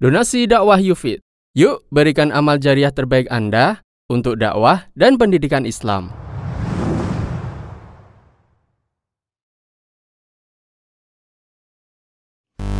[0.00, 1.20] Donasi dakwah Yufid.
[1.52, 6.08] Yuk berikan amal jariah terbaik Anda untuk dakwah dan pendidikan Islam.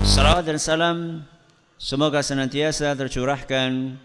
[0.00, 1.28] Salawat dan salam
[1.76, 4.00] semoga senantiasa tercurahkan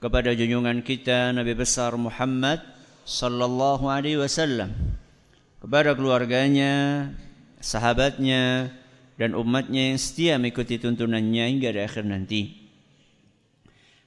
[0.00, 2.64] kepada junjungan kita Nabi besar Muhammad
[3.04, 4.72] sallallahu alaihi wasallam
[5.60, 7.12] kepada keluarganya,
[7.60, 8.72] sahabatnya
[9.16, 12.66] dan umatnya yang setia mengikuti tuntunannya hingga di akhir nanti.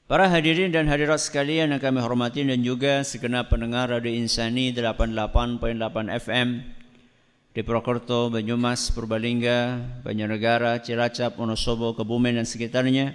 [0.09, 5.61] Para hadirin dan hadirat sekalian yang kami hormati dan juga segenap pendengar Radio Insani 88.8
[6.17, 6.47] FM
[7.53, 13.13] di Purwokerto, Banyumas, Purbalingga, Banjarnegara, Cilacap, Wonosobo, Kebumen dan sekitarnya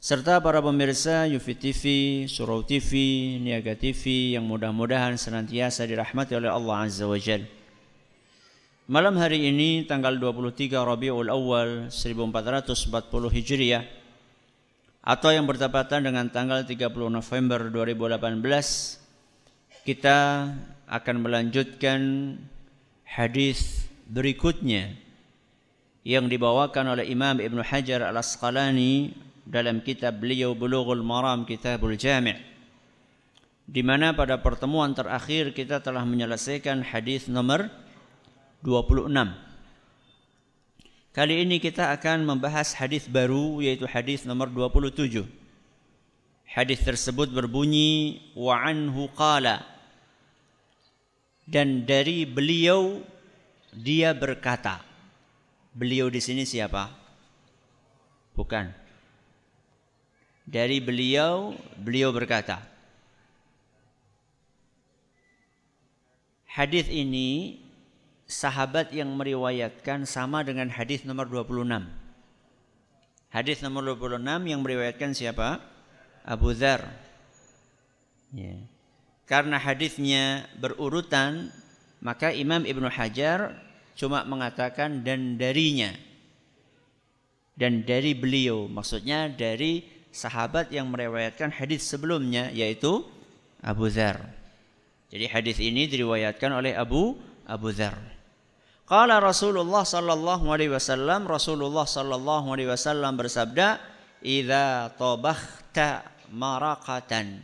[0.00, 1.82] serta para pemirsa Yufi TV,
[2.24, 2.96] Surau TV,
[3.40, 7.59] Niaga TV yang mudah-mudahan senantiasa dirahmati oleh Allah Azza wa Jalla.
[8.90, 12.90] Malam hari ini tanggal 23 Rabiul Awal 1440
[13.38, 13.86] Hijriah
[14.98, 18.42] atau yang bertepatan dengan tanggal 30 November 2018
[19.86, 20.18] kita
[20.90, 22.00] akan melanjutkan
[23.06, 24.98] hadis berikutnya
[26.02, 29.14] yang dibawakan oleh Imam Ibn Hajar Al-Asqalani
[29.46, 32.42] dalam kitab beliau Bulughul Maram Kitabul Jami'
[33.70, 37.70] di mana pada pertemuan terakhir kita telah menyelesaikan hadis nomor
[38.60, 39.12] 26.
[41.10, 45.26] Kali ini kita akan membahas hadis baru yaitu hadis nomor 27.
[46.50, 49.62] Hadis tersebut berbunyi wa anhu qala
[51.50, 53.02] dan dari beliau
[53.74, 54.82] dia berkata.
[55.70, 56.90] Beliau di sini siapa?
[58.34, 58.70] Bukan.
[60.46, 62.58] Dari beliau, beliau berkata.
[66.50, 67.62] Hadis ini
[68.30, 71.66] sahabat yang meriwayatkan sama dengan hadis nomor 26.
[73.34, 75.58] Hadis nomor 26 yang meriwayatkan siapa?
[76.22, 76.86] Abu Dhar.
[78.30, 78.54] Ya.
[79.26, 81.50] Karena hadisnya berurutan,
[81.98, 83.58] maka Imam Ibnu Hajar
[83.98, 85.90] cuma mengatakan dan darinya.
[87.58, 93.06] Dan dari beliau, maksudnya dari sahabat yang meriwayatkan hadis sebelumnya yaitu
[93.62, 94.22] Abu Dhar.
[95.10, 98.19] Jadi hadis ini diriwayatkan oleh Abu Abu Dhar.
[98.90, 103.78] Qala Rasulullah sallallahu alaihi wasallam Rasulullah sallallahu alaihi wasallam bersabda,
[104.18, 107.38] "Idza tabakhta maraqatan"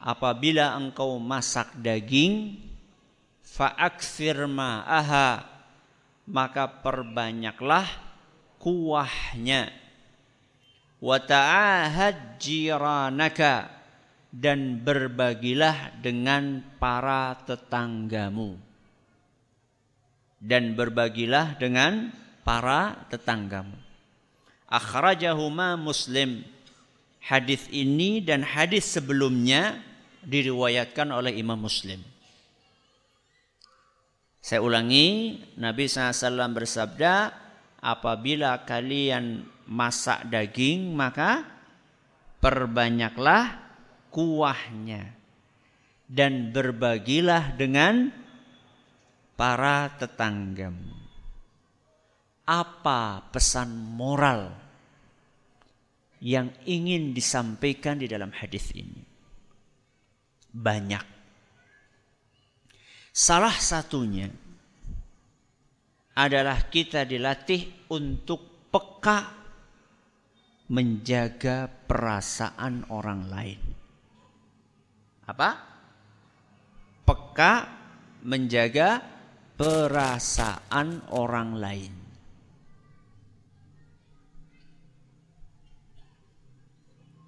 [0.00, 2.56] Apabila engkau masak daging,
[3.44, 5.44] fa'aksir ma'aha,
[6.24, 7.84] maka perbanyaklah
[8.56, 9.68] kuahnya.
[11.04, 13.68] Wa ta'ahad jiranaka,
[14.32, 18.69] dan berbagilah dengan para tetanggamu.
[20.40, 23.76] Dan berbagilah dengan para tetanggamu.
[24.66, 26.42] Akhrajahuma muslim.
[27.20, 29.76] Hadis ini dan hadis sebelumnya
[30.24, 32.00] diriwayatkan oleh Imam Muslim.
[34.40, 37.28] Saya ulangi, Nabi SAW bersabda,
[37.84, 41.44] apabila kalian masak daging, maka
[42.40, 43.60] perbanyaklah
[44.08, 45.12] kuahnya
[46.08, 48.10] dan berbagilah dengan
[49.40, 51.00] para tetanggamu.
[52.44, 54.52] Apa pesan moral
[56.20, 59.00] yang ingin disampaikan di dalam hadis ini?
[60.52, 61.06] Banyak.
[63.16, 64.28] Salah satunya
[66.20, 69.24] adalah kita dilatih untuk peka
[70.68, 73.60] menjaga perasaan orang lain.
[75.24, 75.50] Apa?
[77.08, 77.54] Peka
[78.20, 79.19] menjaga
[79.60, 81.92] perasaan orang lain.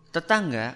[0.08, 0.72] Tetangga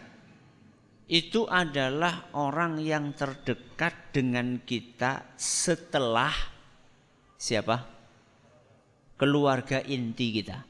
[1.08, 6.32] itu adalah orang yang terdekat dengan kita setelah
[7.40, 7.88] siapa?
[9.16, 10.60] Keluarga inti kita.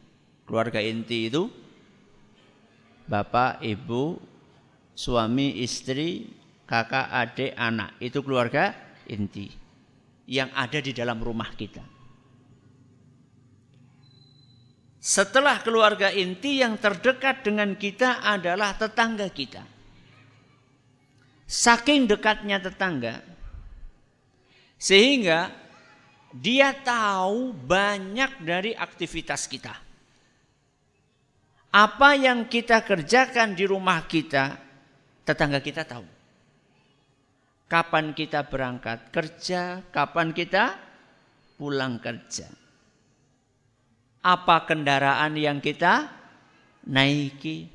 [0.47, 1.51] Keluarga inti itu
[3.10, 4.22] bapak, ibu,
[4.95, 6.31] suami, istri,
[6.63, 7.99] kakak, adik, anak.
[7.99, 8.71] Itu keluarga
[9.10, 9.66] inti
[10.27, 11.83] yang ada di dalam rumah kita.
[14.99, 19.63] Setelah keluarga inti yang terdekat dengan kita adalah tetangga kita.
[21.47, 23.23] Saking dekatnya tetangga
[24.75, 25.55] sehingga
[26.34, 29.72] dia tahu banyak dari aktivitas kita.
[31.71, 34.59] Apa yang kita kerjakan di rumah kita,
[35.22, 36.16] tetangga kita tahu.
[37.66, 40.78] Kapan kita berangkat kerja, kapan kita
[41.59, 42.47] pulang kerja
[44.27, 46.10] apa kendaraan yang kita
[46.83, 47.71] naiki?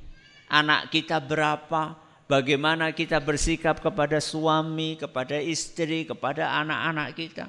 [0.51, 1.95] Anak kita berapa?
[2.27, 7.47] Bagaimana kita bersikap kepada suami, kepada istri, kepada anak-anak kita?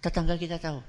[0.00, 0.80] Tetangga kita tahu.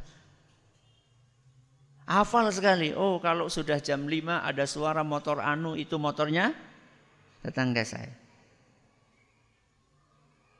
[2.07, 2.95] Hafal sekali.
[2.95, 6.55] Oh, kalau sudah jam 5 ada suara motor anu, itu motornya
[7.43, 8.20] tetangga saya.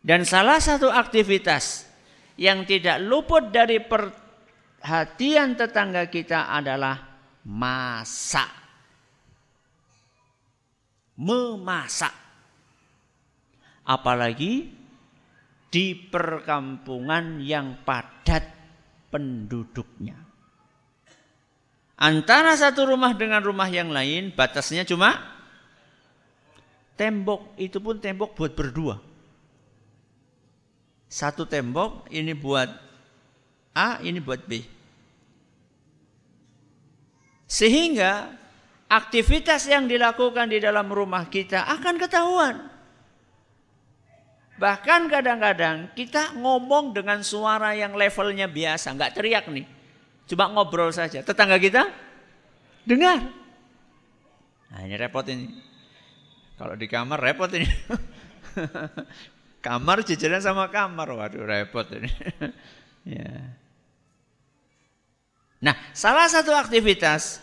[0.02, 1.86] Dan salah satu aktivitas
[2.34, 6.98] yang tidak luput dari perhatian tetangga kita adalah
[7.46, 8.50] masak.
[11.22, 12.14] Memasak.
[13.86, 14.74] Apalagi
[15.70, 18.44] di perkampungan yang padat
[19.14, 20.18] penduduknya.
[22.02, 25.22] Antara satu rumah dengan rumah yang lain batasnya cuma
[26.98, 27.54] tembok.
[27.62, 29.11] Itu pun tembok buat berdua.
[31.12, 32.72] Satu tembok ini buat
[33.76, 34.64] A, ini buat B.
[37.52, 38.32] Sehingga
[38.88, 42.56] aktivitas yang dilakukan di dalam rumah kita akan ketahuan.
[44.56, 49.68] Bahkan kadang-kadang kita ngomong dengan suara yang levelnya biasa, nggak teriak nih.
[50.32, 51.20] Cuma ngobrol saja.
[51.20, 51.92] Tetangga kita
[52.88, 53.20] dengar.
[54.72, 55.60] Nah ini repot ini.
[56.56, 57.68] Kalau di kamar repot ini.
[59.62, 62.10] Kamar jajaran sama kamar, waduh repot ini.
[63.16, 63.30] ya.
[65.62, 67.38] Nah, salah satu aktivitas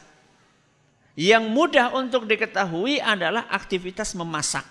[1.15, 4.67] yang mudah untuk diketahui adalah aktivitas memasak.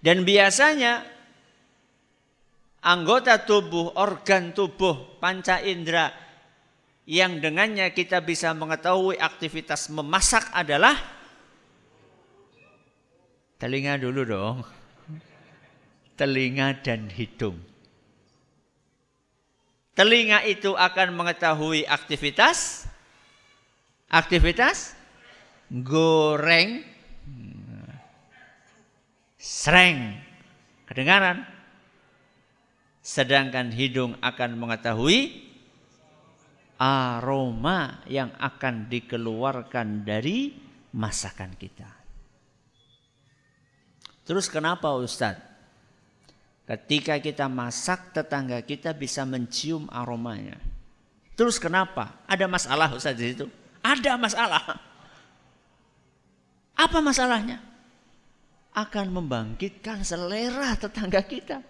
[0.00, 1.04] Dan biasanya
[2.84, 6.12] anggota tubuh, organ tubuh, panca indera
[7.04, 10.96] yang dengannya kita bisa mengetahui aktivitas memasak adalah
[13.58, 14.56] Telinga dulu dong.
[16.14, 17.58] Telinga dan hidung.
[19.94, 22.90] Telinga itu akan mengetahui aktivitas
[24.10, 24.94] aktivitas
[25.70, 26.82] goreng
[29.38, 30.18] sreng
[30.86, 31.46] kedengaran
[33.02, 35.46] sedangkan hidung akan mengetahui
[36.78, 40.56] aroma yang akan dikeluarkan dari
[40.94, 42.03] masakan kita.
[44.24, 45.52] Terus kenapa Ustadz?
[46.64, 50.56] Ketika kita masak tetangga kita bisa mencium aromanya.
[51.36, 52.24] Terus kenapa?
[52.24, 53.46] Ada masalah Ustadz di situ?
[53.84, 54.80] Ada masalah.
[56.72, 57.60] Apa masalahnya?
[58.72, 61.60] Akan membangkitkan selera tetangga kita.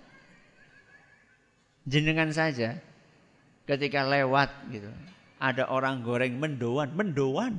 [1.85, 2.79] Jenengan saja
[3.67, 4.89] ketika lewat gitu.
[5.43, 7.59] Ada orang goreng mendoan, mendoan.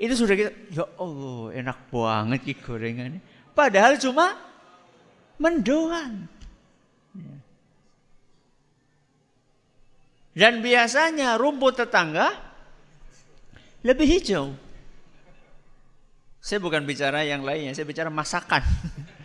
[0.00, 3.20] Itu sudah kita, ya Allah enak banget ki gorengannya.
[3.60, 4.40] Padahal cuma
[5.36, 6.24] mendoan.
[10.32, 12.32] Dan biasanya rumput tetangga
[13.84, 14.56] lebih hijau.
[16.40, 18.64] Saya bukan bicara yang lainnya, saya bicara masakan.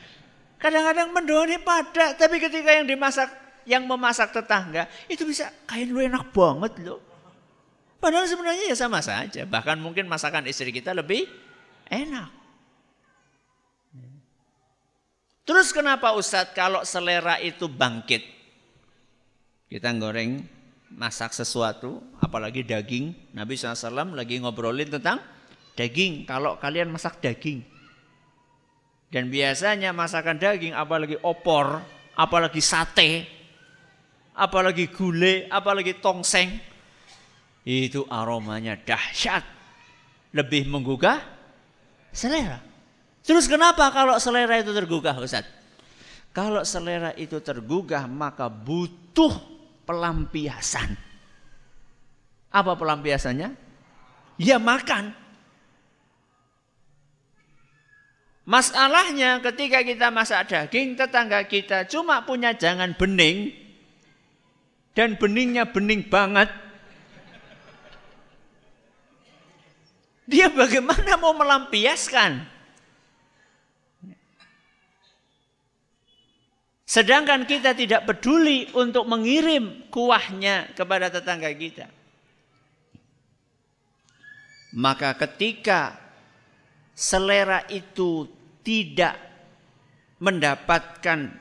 [0.63, 3.31] Kadang-kadang mendoan ini pada, tapi ketika yang dimasak,
[3.63, 6.99] yang memasak tetangga, itu bisa kain lu enak banget loh.
[8.03, 9.47] Padahal sebenarnya ya sama saja.
[9.47, 11.23] Bahkan mungkin masakan istri kita lebih
[11.87, 12.34] enak.
[15.45, 18.25] Terus kenapa Ustadz kalau selera itu bangkit?
[19.69, 20.41] Kita goreng,
[20.89, 23.33] masak sesuatu, apalagi daging.
[23.37, 25.21] Nabi SAW lagi ngobrolin tentang
[25.77, 26.25] daging.
[26.25, 27.61] Kalau kalian masak daging.
[29.13, 31.77] Dan biasanya masakan daging, apalagi opor,
[32.17, 33.29] apalagi sate,
[34.33, 36.57] apalagi gulai, apalagi tongseng.
[37.61, 39.45] Itu aromanya dahsyat.
[40.33, 41.21] Lebih menggugah
[42.09, 42.74] selera.
[43.25, 45.49] Terus kenapa kalau selera itu tergugah Ustaz?
[46.29, 49.33] Kalau selera itu tergugah maka butuh
[49.89, 50.93] pelampiasan.
[52.53, 53.49] Apa pelampiasannya?
[54.37, 55.17] Ya makan.
[58.45, 63.49] Masalahnya ketika kita masak daging, tetangga kita cuma punya jangan bening
[64.93, 66.53] dan beningnya bening banget.
[70.29, 72.54] Dia bagaimana mau melampiaskan?
[76.95, 81.91] Sedangkan kita tidak peduli untuk mengirim kuahnya kepada tetangga kita.
[84.79, 85.99] Maka ketika
[86.95, 88.31] selera itu
[88.63, 89.19] tidak
[90.23, 91.35] mendapatkan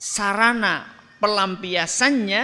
[0.00, 0.88] sarana
[1.20, 2.42] pelampiasannya,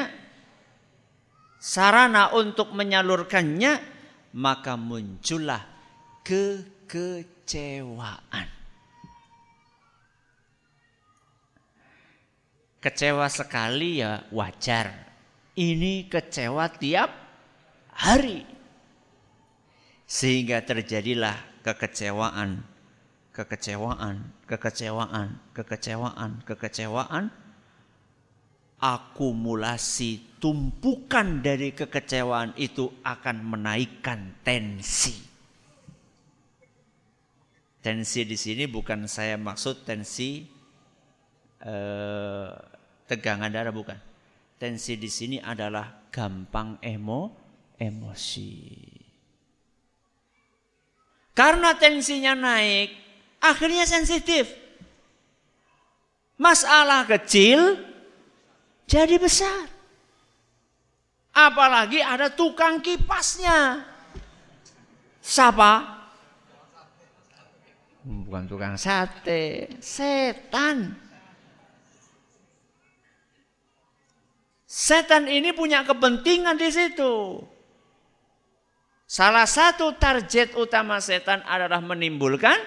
[1.57, 3.73] sarana untuk menyalurkannya,
[4.37, 5.65] maka muncullah
[6.21, 7.09] kekecewaan.
[12.79, 14.95] Kecewa sekali ya wajar.
[15.59, 17.11] Ini kecewa tiap
[17.91, 18.47] hari.
[20.07, 21.35] Sehingga terjadilah
[21.67, 22.63] kekecewaan,
[23.35, 27.35] kekecewaan, kekecewaan, kekecewaan, kekecewaan,
[28.79, 35.19] akumulasi tumpukan dari kekecewaan itu akan menaikkan tensi.
[37.83, 40.58] Tensi di sini bukan saya maksud tensi
[41.63, 42.51] eh,
[43.09, 43.99] tegangan darah bukan.
[44.59, 47.31] Tensi di sini adalah gampang emo,
[47.79, 48.59] emosi.
[51.31, 52.91] Karena tensinya naik,
[53.39, 54.51] akhirnya sensitif.
[56.35, 57.79] Masalah kecil
[58.91, 59.71] jadi besar.
[61.31, 63.87] Apalagi ada tukang kipasnya.
[65.23, 66.03] Siapa?
[68.03, 71.08] Bukan tukang sate, setan.
[74.69, 77.41] Setan ini punya kepentingan di situ.
[79.09, 82.61] Salah satu target utama setan adalah menimbulkan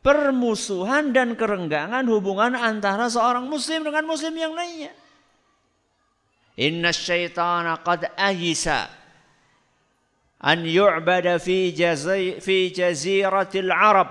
[0.00, 4.96] permusuhan dan kerenggangan hubungan antara seorang muslim dengan muslim yang lainnya.
[6.56, 8.88] Inna syaitana qad ahisa
[10.40, 11.68] an yu'bada fi,
[12.40, 14.08] fi jaziratil Arab.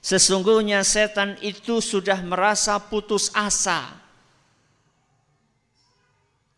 [0.00, 4.01] Sesungguhnya setan itu sudah merasa putus asa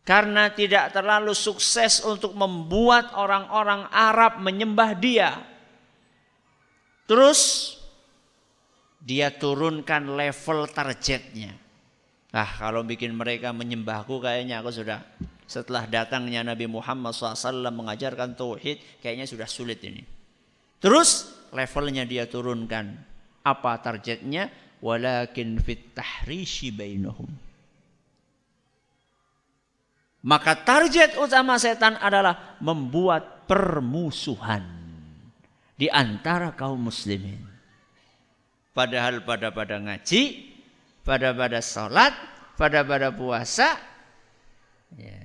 [0.04, 5.40] karena tidak terlalu sukses untuk membuat orang-orang Arab menyembah dia.
[7.08, 7.72] Terus
[9.00, 11.56] dia turunkan level targetnya.
[12.36, 15.00] Nah kalau bikin mereka menyembahku kayaknya aku sudah
[15.44, 20.04] setelah datangnya Nabi Muhammad SAW mengajarkan tauhid kayaknya sudah sulit ini.
[20.84, 22.92] Terus levelnya dia turunkan.
[23.44, 24.52] Apa targetnya?
[24.84, 27.53] Walakin fit tahrishi bainahum
[30.24, 34.64] maka target utama setan adalah membuat permusuhan
[35.76, 37.44] di antara kaum muslimin.
[38.72, 40.50] Padahal pada pada ngaji,
[41.04, 42.10] pada pada sholat,
[42.56, 43.76] pada pada puasa,
[44.96, 45.20] ya.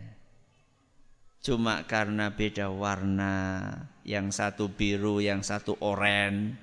[1.42, 3.72] cuma karena beda warna,
[4.04, 6.60] yang satu biru, yang satu oranye,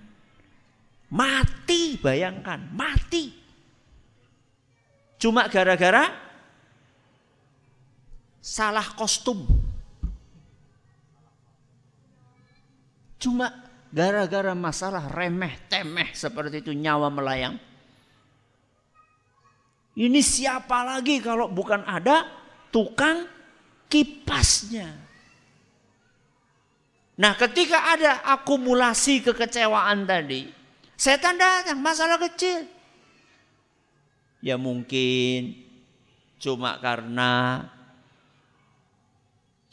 [1.08, 3.32] mati bayangkan, mati.
[5.16, 6.25] Cuma gara-gara
[8.46, 9.42] salah kostum.
[13.18, 13.50] Cuma
[13.90, 17.58] gara-gara masalah remeh temeh seperti itu nyawa melayang.
[19.98, 22.30] Ini siapa lagi kalau bukan ada
[22.70, 23.26] tukang
[23.90, 24.94] kipasnya.
[27.16, 30.54] Nah ketika ada akumulasi kekecewaan tadi.
[30.94, 32.68] Setan datang masalah kecil.
[34.44, 35.64] Ya mungkin
[36.36, 37.64] cuma karena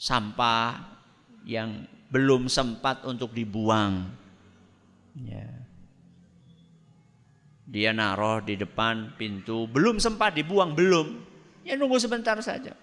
[0.04, 0.84] sampah
[1.48, 4.04] yang belum sempat untuk dibuang.
[5.24, 5.48] Ya.
[7.64, 11.24] Dia naruh di depan pintu, belum sempat dibuang, belum.
[11.64, 12.76] Ya nunggu sebentar saja.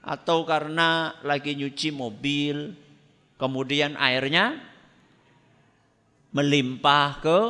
[0.00, 2.72] Atau karena lagi nyuci mobil,
[3.36, 4.56] kemudian airnya
[6.32, 7.40] melimpah ke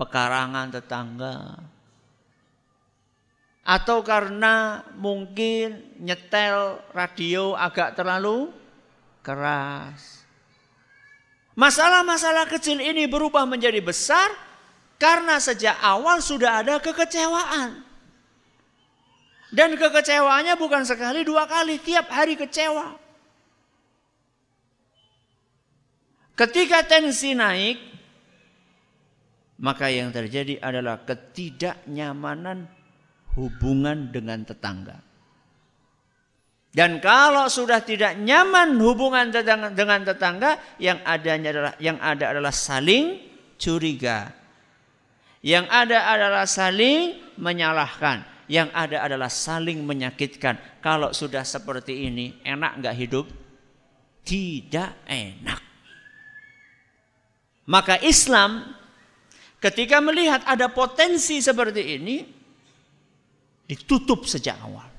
[0.00, 1.60] pekarangan tetangga
[3.64, 8.50] atau karena mungkin nyetel radio agak terlalu
[9.20, 10.24] keras.
[11.54, 14.32] Masalah-masalah kecil ini berubah menjadi besar
[14.96, 17.84] karena sejak awal sudah ada kekecewaan.
[19.50, 22.94] Dan kekecewaannya bukan sekali dua kali, tiap hari kecewa.
[26.38, 27.76] Ketika tensi naik,
[29.60, 32.79] maka yang terjadi adalah ketidaknyamanan
[33.38, 35.10] hubungan dengan tetangga.
[36.70, 39.34] Dan kalau sudah tidak nyaman hubungan
[39.74, 43.18] dengan tetangga, yang adanya adalah yang ada adalah saling
[43.58, 44.30] curiga.
[45.42, 48.22] Yang ada adalah saling menyalahkan.
[48.46, 50.82] Yang ada adalah saling menyakitkan.
[50.82, 53.26] Kalau sudah seperti ini, enak nggak hidup?
[54.22, 55.60] Tidak enak.
[57.66, 58.78] Maka Islam
[59.58, 62.16] ketika melihat ada potensi seperti ini,
[63.70, 64.90] ditutup sejak awal.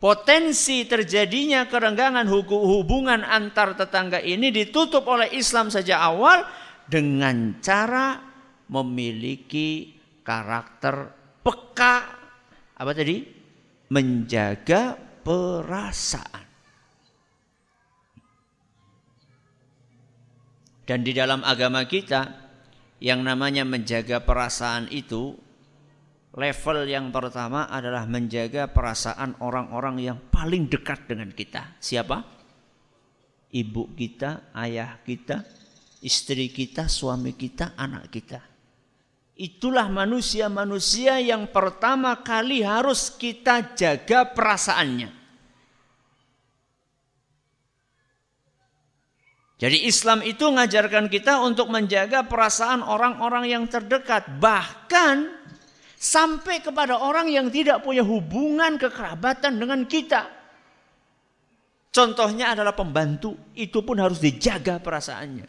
[0.00, 6.42] Potensi terjadinya kerenggangan hubungan antar tetangga ini ditutup oleh Islam sejak awal
[6.88, 8.18] dengan cara
[8.66, 9.94] memiliki
[10.26, 11.12] karakter
[11.44, 11.96] peka
[12.74, 13.22] apa tadi?
[13.92, 16.44] Menjaga perasaan.
[20.82, 22.26] Dan di dalam agama kita
[22.98, 25.51] yang namanya menjaga perasaan itu
[26.32, 31.76] Level yang pertama adalah menjaga perasaan orang-orang yang paling dekat dengan kita.
[31.76, 32.24] Siapa?
[33.52, 35.44] Ibu kita, ayah kita,
[36.00, 38.40] istri kita, suami kita, anak kita.
[39.36, 45.20] Itulah manusia-manusia yang pertama kali harus kita jaga perasaannya.
[49.60, 54.26] Jadi Islam itu mengajarkan kita untuk menjaga perasaan orang-orang yang terdekat.
[54.42, 55.41] Bahkan
[56.02, 60.26] sampai kepada orang yang tidak punya hubungan kekerabatan dengan kita.
[61.94, 65.46] Contohnya adalah pembantu, itu pun harus dijaga perasaannya.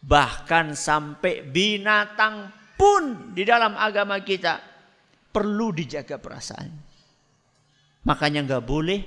[0.00, 2.48] Bahkan sampai binatang
[2.78, 4.62] pun di dalam agama kita
[5.28, 6.70] perlu dijaga perasaan.
[8.06, 9.00] Makanya nggak boleh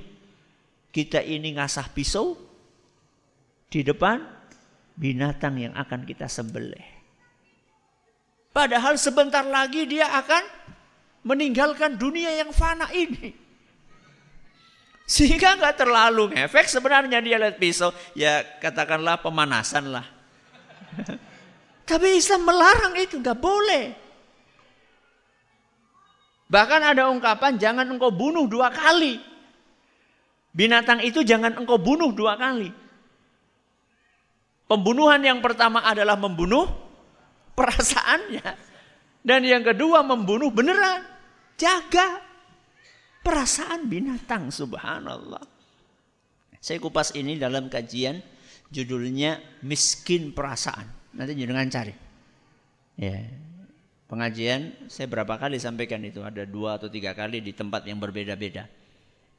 [0.92, 2.36] kita ini ngasah pisau
[3.72, 4.20] di depan
[5.00, 6.99] binatang yang akan kita sembelih.
[8.50, 10.44] Padahal sebentar lagi dia akan
[11.22, 13.34] meninggalkan dunia yang fana ini.
[15.10, 17.90] Sehingga nggak terlalu efek sebenarnya dia lihat pisau.
[18.14, 20.06] Ya katakanlah pemanasan lah.
[21.90, 23.98] Tapi Islam melarang itu, nggak boleh.
[26.50, 29.18] Bahkan ada ungkapan jangan engkau bunuh dua kali.
[30.54, 32.70] Binatang itu jangan engkau bunuh dua kali.
[34.70, 36.89] Pembunuhan yang pertama adalah membunuh
[37.60, 38.48] perasaannya.
[39.20, 41.04] Dan yang kedua membunuh beneran.
[41.60, 42.24] Jaga
[43.20, 45.44] perasaan binatang subhanallah.
[46.64, 48.24] Saya kupas ini dalam kajian
[48.72, 50.88] judulnya miskin perasaan.
[51.20, 51.94] Nanti jangan cari.
[52.96, 53.28] Ya.
[54.10, 58.66] Pengajian saya berapa kali sampaikan itu ada dua atau tiga kali di tempat yang berbeda-beda.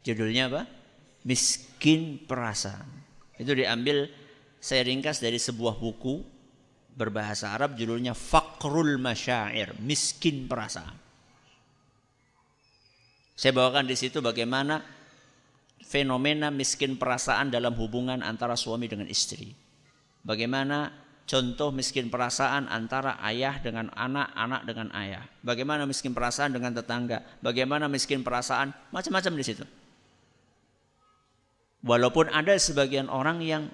[0.07, 0.63] Judulnya apa?
[1.27, 2.87] Miskin perasaan.
[3.35, 4.07] Itu diambil
[4.61, 6.40] saya ringkas dari sebuah buku
[7.01, 10.93] berbahasa Arab judulnya Fakrul Masyair, miskin perasaan.
[13.33, 14.85] Saya bawakan di situ bagaimana
[15.81, 19.57] fenomena miskin perasaan dalam hubungan antara suami dengan istri.
[20.21, 20.93] Bagaimana
[21.25, 25.25] contoh miskin perasaan antara ayah dengan anak, anak dengan ayah.
[25.41, 29.65] Bagaimana miskin perasaan dengan tetangga, bagaimana miskin perasaan macam-macam di situ.
[31.81, 33.73] Walaupun ada sebagian orang yang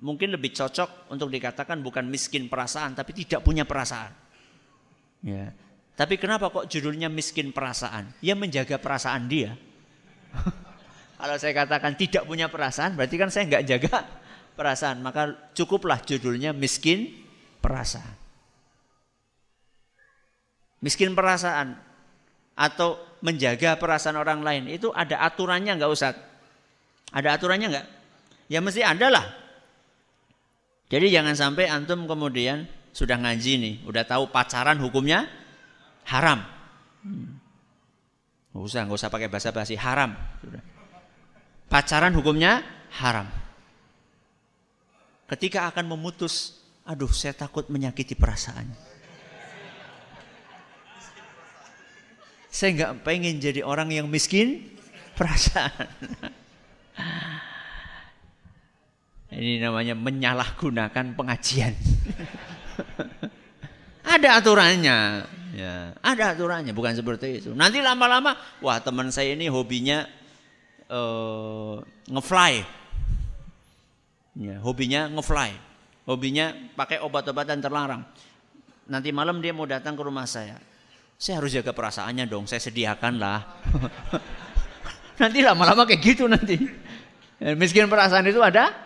[0.00, 4.12] mungkin lebih cocok untuk dikatakan bukan miskin perasaan tapi tidak punya perasaan.
[5.24, 5.52] Ya.
[5.96, 8.12] Tapi kenapa kok judulnya miskin perasaan?
[8.20, 9.56] Ya menjaga perasaan dia.
[11.20, 14.04] Kalau saya katakan tidak punya perasaan berarti kan saya nggak jaga
[14.52, 15.00] perasaan.
[15.00, 17.16] Maka cukuplah judulnya miskin
[17.64, 18.16] perasaan.
[20.84, 21.80] Miskin perasaan
[22.52, 26.12] atau menjaga perasaan orang lain itu ada aturannya nggak usah?
[27.16, 27.86] Ada aturannya nggak?
[28.52, 29.45] Ya mesti ada lah.
[30.86, 35.26] Jadi jangan sampai antum kemudian sudah ngaji nih, udah tahu pacaran hukumnya
[36.06, 36.46] haram.
[37.02, 37.42] Hmm.
[38.54, 40.14] Gak usah, gak usah pakai bahasa basi haram.
[41.66, 42.62] Pacaran hukumnya
[42.94, 43.26] haram.
[45.26, 48.70] Ketika akan memutus, aduh saya takut menyakiti perasaan.
[52.46, 54.64] Saya nggak pengen jadi orang yang miskin
[55.12, 55.90] perasaan.
[59.36, 61.76] Ini namanya menyalahgunakan pengajian.
[64.16, 65.28] ada aturannya.
[65.52, 67.50] Ya, ada aturannya, bukan seperti itu.
[67.52, 68.32] Nanti lama-lama,
[68.64, 70.08] wah teman saya ini hobinya
[70.88, 72.64] uh, ngefly.
[74.40, 75.52] Ya, hobinya ngefly.
[76.08, 78.08] Hobinya pakai obat-obatan terlarang.
[78.88, 80.56] Nanti malam dia mau datang ke rumah saya.
[81.20, 83.40] Saya harus jaga perasaannya dong, saya sediakan lah.
[85.20, 86.56] nanti lama-lama kayak gitu nanti.
[87.56, 88.85] Miskin perasaan itu ada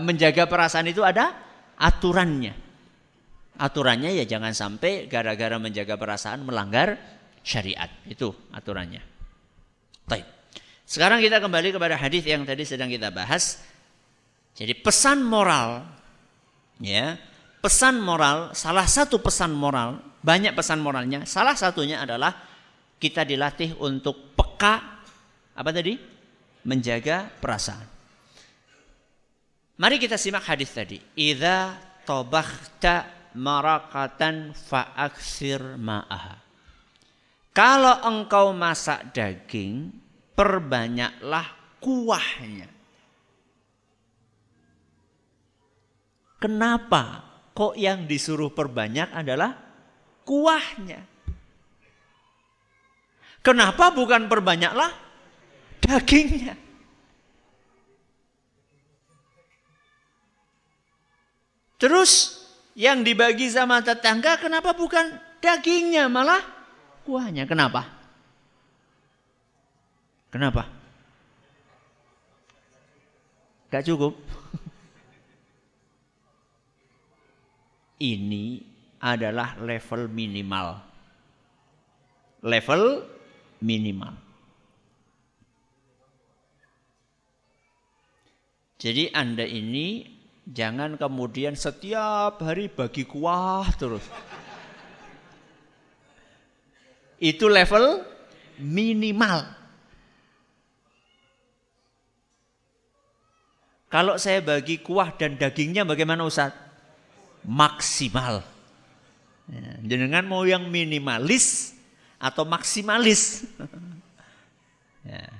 [0.00, 1.36] menjaga perasaan itu ada
[1.76, 2.54] aturannya.
[3.56, 6.96] Aturannya ya jangan sampai gara-gara menjaga perasaan melanggar
[7.40, 7.88] syariat.
[8.04, 9.00] Itu aturannya.
[10.04, 10.26] Baik.
[10.86, 13.64] Sekarang kita kembali kepada hadis yang tadi sedang kita bahas.
[14.56, 15.84] Jadi pesan moral
[16.80, 17.16] ya,
[17.60, 21.24] pesan moral, salah satu pesan moral, banyak pesan moralnya.
[21.28, 22.32] Salah satunya adalah
[22.96, 25.04] kita dilatih untuk peka
[25.56, 25.96] apa tadi?
[26.66, 27.95] Menjaga perasaan.
[29.76, 30.96] Mari kita simak hadis tadi.
[31.20, 31.76] Idza
[32.08, 36.40] tabakhta marakatan fa'aksir ma'aha.
[37.52, 39.92] Kalau engkau masak daging,
[40.32, 42.68] perbanyaklah kuahnya.
[46.36, 47.24] Kenapa?
[47.56, 49.56] Kok yang disuruh perbanyak adalah
[50.28, 51.00] kuahnya?
[53.40, 54.92] Kenapa bukan perbanyaklah
[55.80, 56.65] dagingnya?
[61.76, 62.40] Terus
[62.76, 66.40] yang dibagi sama tetangga kenapa bukan dagingnya malah
[67.04, 67.44] kuahnya.
[67.44, 67.84] Kenapa?
[70.32, 70.68] Kenapa?
[73.72, 74.16] Gak cukup.
[77.96, 78.60] Ini
[79.00, 80.76] adalah level minimal.
[82.44, 83.08] Level
[83.64, 84.12] minimal.
[88.76, 90.15] Jadi Anda ini
[90.46, 94.06] jangan kemudian setiap hari bagi kuah terus.
[97.18, 98.06] Itu level
[98.62, 99.42] minimal.
[103.90, 106.52] Kalau saya bagi kuah dan dagingnya bagaimana Ustaz?
[107.46, 108.42] Maksimal.
[109.46, 111.78] Ya, jenengan mau yang minimalis
[112.18, 113.46] atau maksimalis?
[115.06, 115.30] ya.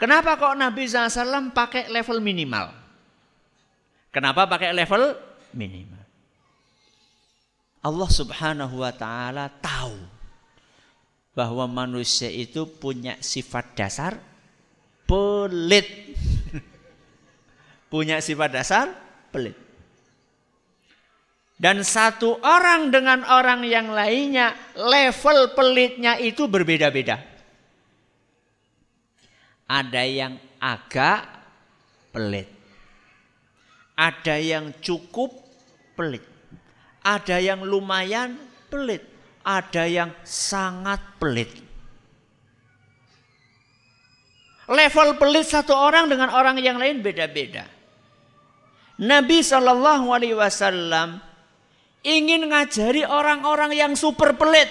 [0.00, 2.81] Kenapa kok Nabi SAW pakai level minimal?
[4.12, 5.16] Kenapa pakai level
[5.56, 6.04] minimal?
[7.82, 9.96] Allah Subhanahu wa taala tahu
[11.32, 14.12] bahwa manusia itu punya sifat dasar
[15.08, 16.14] pelit.
[17.92, 18.86] Punya sifat dasar
[19.32, 19.56] pelit.
[21.56, 27.20] Dan satu orang dengan orang yang lainnya level pelitnya itu berbeda-beda.
[29.68, 31.22] Ada yang agak
[32.12, 32.61] pelit.
[34.02, 35.30] Ada yang cukup
[35.94, 36.26] pelit.
[37.06, 38.34] Ada yang lumayan
[38.66, 39.06] pelit.
[39.46, 41.50] Ada yang sangat pelit.
[44.66, 47.66] Level pelit satu orang dengan orang yang lain beda-beda.
[48.98, 51.22] Nabi Shallallahu Alaihi Wasallam
[52.02, 54.70] ingin ngajari orang-orang yang super pelit.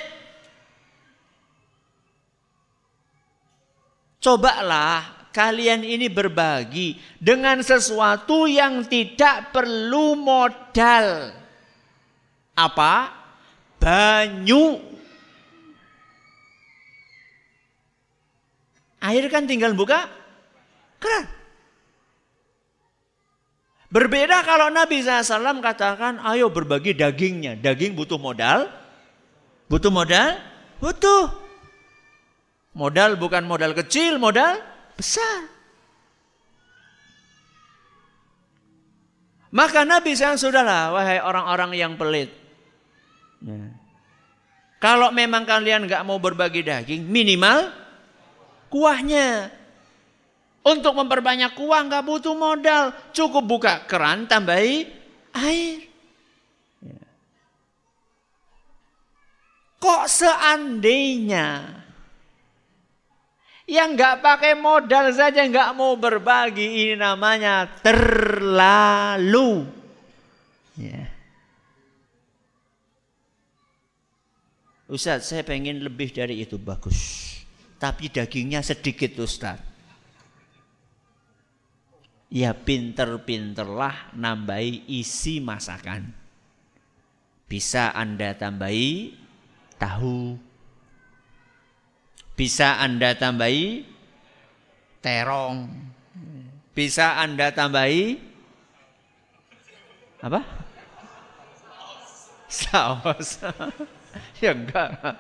[4.20, 11.34] Cobalah kalian ini berbagi dengan sesuatu yang tidak perlu modal.
[12.56, 13.20] Apa?
[13.82, 14.92] Banyu
[19.02, 20.06] Air kan tinggal buka
[21.02, 21.26] keran.
[23.92, 27.58] Berbeda kalau Nabi SAW katakan, ayo berbagi dagingnya.
[27.60, 28.70] Daging butuh modal.
[29.68, 30.38] Butuh modal?
[30.80, 31.34] Butuh.
[32.72, 34.71] Modal bukan modal kecil, modal
[35.02, 35.50] besar.
[39.52, 42.32] Maka Nabi SAW sudahlah, wahai orang-orang yang pelit.
[43.44, 43.74] Ya.
[44.80, 47.74] Kalau memang kalian nggak mau berbagi daging, minimal
[48.72, 49.52] kuahnya.
[50.62, 54.86] Untuk memperbanyak kuah nggak butuh modal, cukup buka keran tambahi
[55.36, 55.90] air.
[56.80, 57.02] Ya.
[59.82, 61.81] Kok seandainya
[63.72, 69.64] yang nggak pakai modal saja nggak mau berbagi ini namanya terlalu.
[70.76, 71.08] Ya.
[74.92, 77.32] Ustaz, saya pengen lebih dari itu bagus
[77.82, 79.58] tapi dagingnya sedikit Ustaz.
[82.32, 86.14] Ya pinter-pinterlah nambahi isi masakan.
[87.50, 89.18] Bisa Anda tambahi
[89.82, 90.38] tahu.
[92.36, 93.86] Bisa Anda tambahi
[95.04, 95.70] terong.
[96.72, 98.18] Bisa Anda tambahi
[100.22, 100.42] apa?
[102.52, 103.42] Saus.
[104.44, 105.18] ya enggak.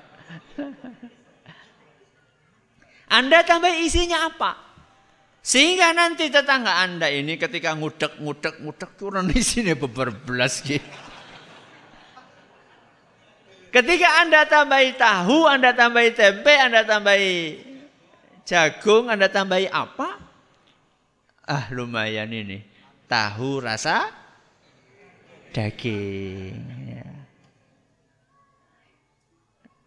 [3.11, 4.55] Anda tambah isinya apa?
[5.41, 11.10] Sehingga nanti tetangga Anda ini ketika ngudek, ngudek, ngudek turun isinya beberbelas gitu.
[13.71, 17.55] Ketika Anda tambahi tahu, Anda tambahi tempe, Anda tambahi
[18.43, 20.19] jagung, Anda tambahi apa?
[21.47, 22.59] Ah lumayan ini.
[23.07, 24.11] Tahu rasa
[25.55, 26.59] daging.
[26.91, 27.07] Ya.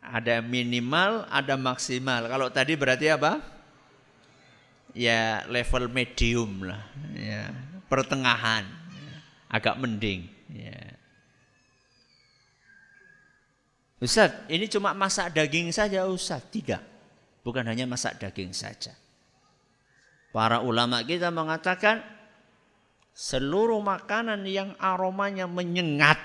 [0.00, 2.24] Ada minimal, ada maksimal.
[2.24, 3.40] Kalau tadi berarti apa?
[4.96, 6.86] Ya level medium lah,
[7.18, 7.50] ya
[7.90, 8.62] pertengahan,
[8.94, 9.14] ya.
[9.50, 10.30] agak mending.
[10.54, 10.93] Ya.
[14.02, 16.42] Ustaz, ini cuma masak daging saja Ustaz?
[16.50, 16.82] Tidak.
[17.46, 18.96] Bukan hanya masak daging saja.
[20.34, 22.02] Para ulama kita mengatakan
[23.14, 26.18] seluruh makanan yang aromanya menyengat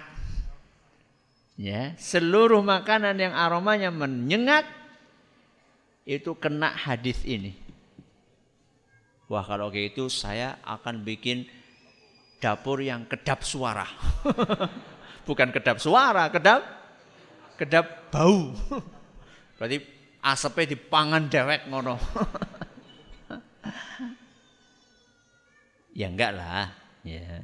[1.59, 4.65] ya seluruh makanan yang aromanya menyengat
[6.07, 7.53] itu kena hadis ini.
[9.29, 11.45] Wah kalau kayak itu saya akan bikin
[12.41, 13.85] dapur yang kedap suara.
[15.29, 16.78] Bukan kedap suara, kedap
[17.59, 18.55] kedap bau.
[19.59, 19.83] Berarti
[20.23, 21.99] asapnya dipangan dewek ngono.
[25.99, 26.71] ya enggak lah,
[27.03, 27.43] ya.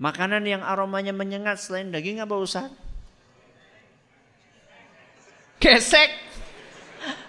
[0.00, 2.68] Makanan yang aromanya menyengat selain daging apa Ustaz?
[5.60, 6.08] Gesek.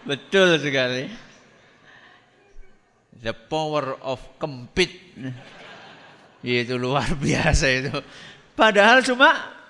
[0.08, 1.08] Betul sekali.
[3.20, 4.92] The power of kempit.
[6.40, 7.92] Itu luar biasa itu.
[8.56, 9.61] Padahal cuma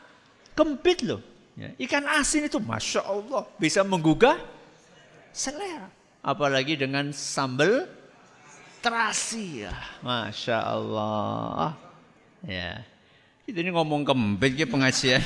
[0.62, 1.22] kempit loh.
[1.58, 4.38] Ya, ikan asin itu Masya Allah bisa menggugah
[5.34, 5.90] selera.
[6.22, 7.90] Apalagi dengan sambal
[8.86, 9.74] terasi ya.
[10.06, 11.74] Masya Allah.
[12.46, 12.86] Ya.
[13.50, 15.18] Itu ini ngomong kempit ke pengajian.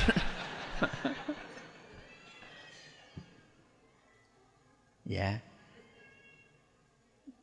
[5.16, 5.36] ya.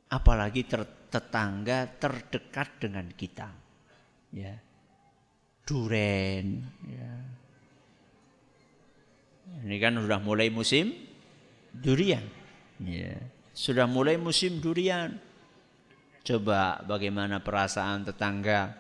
[0.10, 0.82] Apalagi ter
[1.14, 3.54] tetangga terdekat dengan kita.
[4.34, 4.58] Ya.
[5.64, 7.43] Duren, ya.
[9.64, 10.92] Ini kan sudah mulai musim
[11.72, 12.24] durian.
[12.84, 13.16] Ya.
[13.54, 15.16] Sudah mulai musim durian.
[16.24, 18.72] Coba bagaimana perasaan tetangga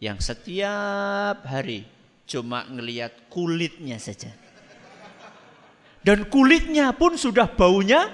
[0.00, 1.88] yang setiap hari
[2.28, 4.28] cuma ngelihat kulitnya saja.
[6.04, 8.12] Dan kulitnya pun sudah baunya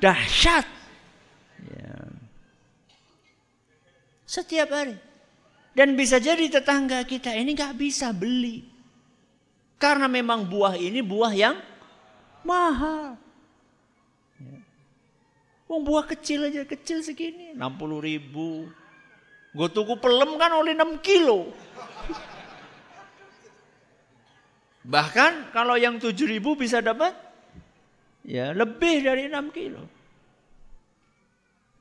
[0.00, 0.64] dahsyat.
[1.68, 1.96] Ya.
[4.24, 4.96] Setiap hari.
[5.76, 8.77] Dan bisa jadi tetangga kita ini nggak bisa beli.
[9.78, 11.56] Karena memang buah ini buah yang
[12.42, 13.14] mahal.
[14.42, 14.58] Ya.
[15.70, 18.66] Wong buah kecil aja, kecil segini, 60 ribu,
[19.58, 21.48] Gue tuku pelem kan oleh 6 kilo.
[24.94, 27.16] Bahkan kalau yang 7 ribu bisa dapat
[28.24, 29.82] ya lebih dari 6 kilo.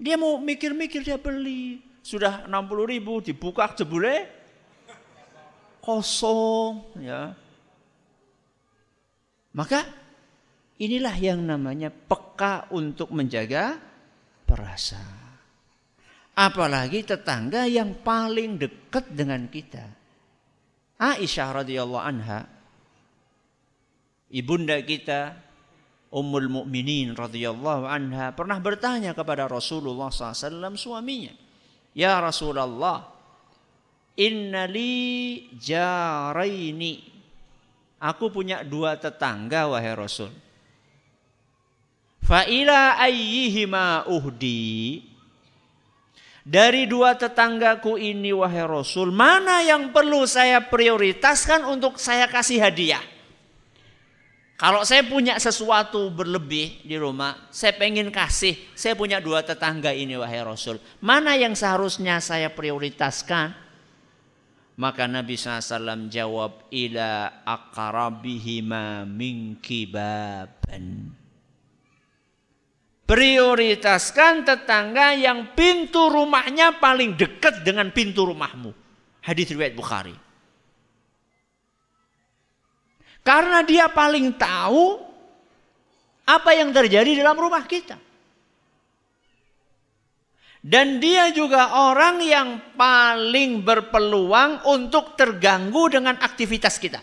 [0.01, 1.83] Dia mau mikir-mikir dia beli.
[2.01, 2.55] Sudah 60
[2.87, 4.31] ribu dibuka jebule
[5.83, 7.35] kosong ya.
[9.55, 9.85] Maka
[10.81, 13.79] inilah yang namanya peka untuk menjaga
[14.43, 15.27] perasaan.
[16.37, 19.85] Apalagi tetangga yang paling dekat dengan kita.
[20.97, 22.57] Aisyah radhiyallahu anha
[24.31, 25.47] ibunda kita
[26.07, 31.35] Ummul Mukminin radhiyallahu anha pernah bertanya kepada Rasulullah SAW suaminya,
[31.91, 33.11] "Ya Rasulullah,
[34.15, 37.16] innali jaraini."
[37.97, 40.29] Aku punya dua tetangga wahai Rasul.
[42.21, 45.01] Fa ila ayyihima uhdi?
[46.47, 53.03] Dari dua tetanggaku ini wahai Rasul, mana yang perlu saya prioritaskan untuk saya kasih hadiah?
[54.57, 60.17] Kalau saya punya sesuatu berlebih di rumah, saya pengen kasih, saya punya dua tetangga ini
[60.17, 60.81] wahai Rasul.
[60.97, 63.66] Mana yang seharusnya saya prioritaskan?
[64.77, 71.09] Maka Nabi SAW jawab, ila akarabihima min kibaban.
[73.07, 78.69] Prioritaskan tetangga yang pintu rumahnya paling dekat dengan pintu rumahmu.
[79.25, 80.13] Hadis riwayat Bukhari.
[83.25, 85.03] Karena dia paling tahu
[86.27, 88.06] apa yang terjadi dalam rumah kita.
[90.67, 96.99] Dan dia juga orang yang paling berpeluang untuk terganggu dengan aktivitas kita.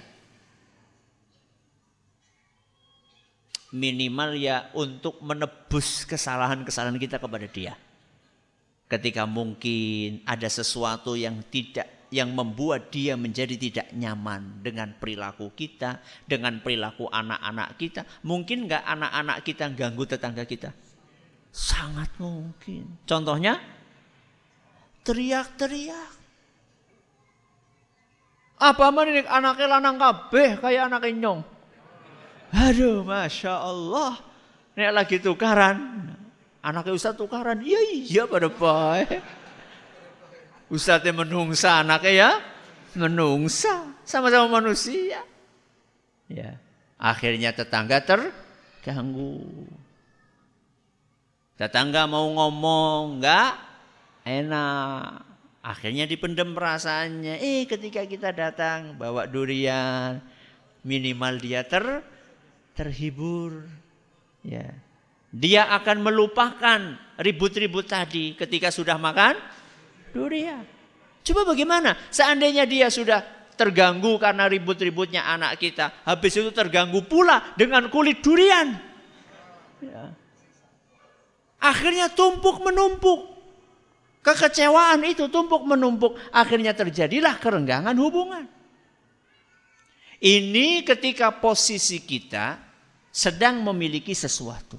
[3.74, 7.74] minimal ya untuk menebus kesalahan-kesalahan kita kepada dia.
[8.86, 15.98] Ketika mungkin ada sesuatu yang tidak yang membuat dia menjadi tidak nyaman dengan perilaku kita,
[16.22, 18.06] dengan perilaku anak-anak kita.
[18.22, 20.70] Mungkin nggak anak-anak kita ganggu tetangga kita?
[21.54, 22.98] Sangat mungkin.
[23.06, 23.62] Contohnya,
[25.06, 26.12] teriak-teriak.
[28.58, 31.46] Apa mana anaknya lanang kabeh kayak anak nyong.
[32.50, 34.18] Aduh, masya Allah.
[34.74, 36.10] Nek lagi tukaran,
[36.58, 39.22] anaknya Ustaz tukaran, iya iya pada baik.
[40.66, 42.30] Ustaznya menungsa anaknya ya,
[42.98, 45.22] menungsa sama-sama manusia.
[46.26, 46.58] Ya,
[46.98, 49.46] akhirnya tetangga terganggu.
[51.64, 53.56] Tetangga mau ngomong enggak
[54.28, 55.24] enak.
[55.64, 57.40] Akhirnya dipendem perasaannya.
[57.40, 60.20] Eh ketika kita datang bawa durian,
[60.84, 62.04] minimal dia ter
[62.76, 63.64] terhibur.
[64.44, 64.76] Ya.
[65.32, 69.32] Dia akan melupakan ribut-ribut tadi ketika sudah makan
[70.12, 70.68] durian.
[71.24, 71.96] Coba bagaimana?
[72.12, 73.24] Seandainya dia sudah
[73.56, 76.04] terganggu karena ribut-ributnya anak kita.
[76.04, 78.68] Habis itu terganggu pula dengan kulit durian.
[79.80, 80.23] Ya.
[81.64, 83.32] Akhirnya tumpuk menumpuk.
[84.20, 86.20] Kekecewaan itu tumpuk menumpuk.
[86.28, 88.44] Akhirnya terjadilah kerenggangan hubungan.
[90.20, 92.60] Ini ketika posisi kita
[93.08, 94.76] sedang memiliki sesuatu.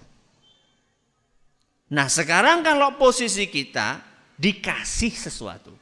[1.90, 4.02] Nah sekarang kalau posisi kita
[4.38, 5.74] dikasih sesuatu.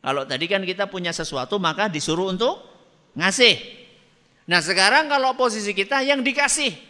[0.00, 2.60] Kalau tadi kan kita punya sesuatu maka disuruh untuk
[3.16, 3.56] ngasih.
[4.48, 6.87] Nah sekarang kalau posisi kita yang dikasih.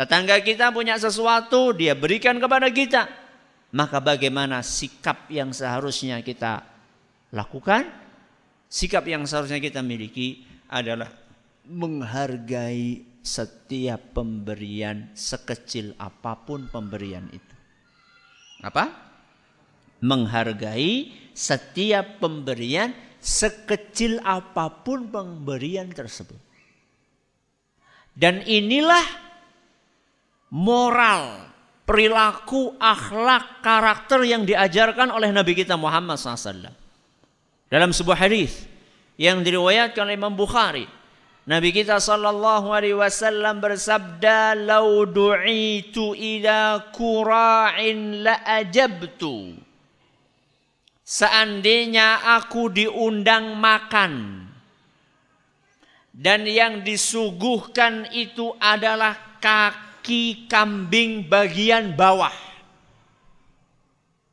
[0.00, 3.04] Tetangga kita punya sesuatu, dia berikan kepada kita.
[3.76, 6.64] Maka bagaimana sikap yang seharusnya kita
[7.36, 7.84] lakukan?
[8.64, 10.40] Sikap yang seharusnya kita miliki
[10.72, 11.12] adalah
[11.68, 17.56] menghargai setiap pemberian sekecil apa pun pemberian itu.
[18.64, 18.88] Apa?
[20.00, 26.40] Menghargai setiap pemberian sekecil apa pun pemberian tersebut.
[28.16, 29.28] Dan inilah
[30.50, 31.50] moral,
[31.86, 36.70] perilaku, akhlak, karakter yang diajarkan oleh Nabi kita Muhammad SAW.
[37.70, 38.66] Dalam sebuah hadis
[39.14, 41.00] yang diriwayatkan oleh Imam Bukhari
[41.50, 49.58] Nabi kita sallallahu alaihi wasallam bersabda, "Lau du'itu ila qura'in la ajabtu."
[51.02, 54.46] Seandainya aku diundang makan
[56.14, 59.89] dan yang disuguhkan itu adalah kaki
[60.50, 62.32] kambing bagian bawah.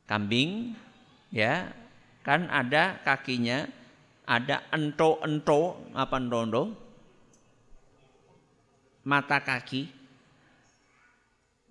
[0.08, 0.72] Kambing
[1.28, 1.68] ya,
[2.24, 3.68] kan ada kakinya,
[4.24, 6.72] ada ento-ento apa ento
[9.08, 9.88] mata kaki,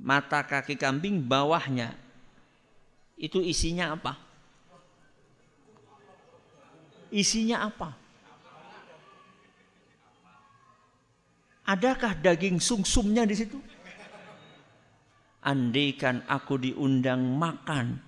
[0.01, 1.93] mata kaki kambing bawahnya
[3.17, 4.17] itu isinya apa?
[7.13, 7.93] Isinya apa?
[11.67, 13.59] Adakah daging sumsumnya di situ?
[15.47, 18.03] Andaikan aku diundang makan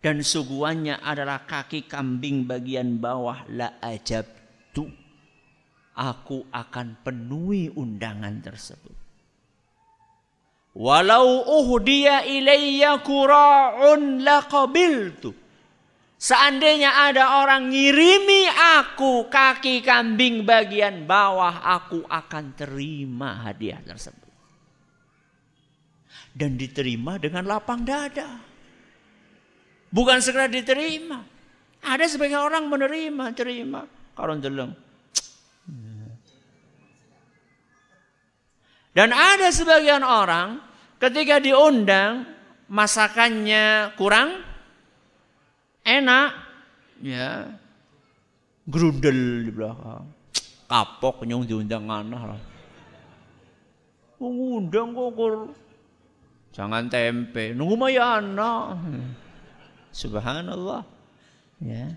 [0.00, 4.24] dan suguhannya adalah kaki kambing bagian bawah la ajab
[4.72, 4.88] tu
[5.98, 8.96] aku akan penuhi undangan tersebut.
[10.78, 15.34] Walau uhdiya ilayya kura'un laqabiltu.
[16.18, 18.46] Seandainya ada orang ngirimi
[18.80, 24.27] aku kaki kambing bagian bawah, aku akan terima hadiah tersebut.
[26.38, 28.38] Dan diterima dengan lapang dada.
[29.90, 31.26] Bukan segera diterima.
[31.82, 33.82] Ada sebagian orang menerima, terima.
[34.14, 34.74] Kalau deleng,
[38.98, 40.58] Dan ada sebagian orang
[40.98, 42.26] ketika diundang
[42.66, 44.42] masakannya kurang
[45.86, 46.34] enak,
[46.98, 47.46] ya
[48.66, 50.02] grundel di belakang.
[50.66, 52.42] Kapok nyong diundang anak lah.
[54.18, 55.14] Mengundang kok
[56.52, 58.82] Jangan tempe, nunggu maya anak.
[59.94, 60.82] Subhanallah.
[61.62, 61.94] Ya.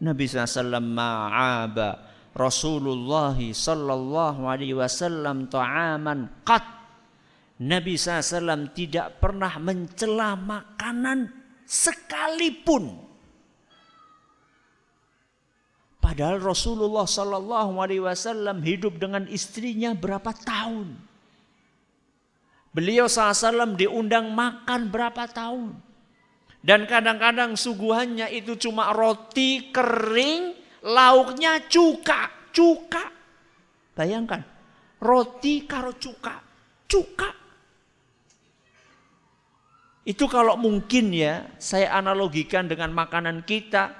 [0.00, 6.80] Nabi SAW ma'aba Rasulullah sallallahu alaihi wasallam ta'aman qat
[7.60, 11.28] Nabi SAW tidak pernah mencela makanan
[11.68, 12.96] sekalipun.
[16.00, 20.96] Padahal Rasulullah Sallallahu Alaihi Wasallam hidup dengan istrinya berapa tahun?
[22.70, 25.74] Beliau SAW diundang makan berapa tahun?
[26.60, 30.54] Dan kadang-kadang suguhannya itu cuma roti kering
[30.86, 33.04] lauknya cuka, cuka.
[33.96, 34.44] Bayangkan,
[35.02, 36.38] roti karo cuka,
[36.86, 37.30] cuka.
[40.06, 43.92] Itu kalau mungkin ya, saya analogikan dengan makanan kita.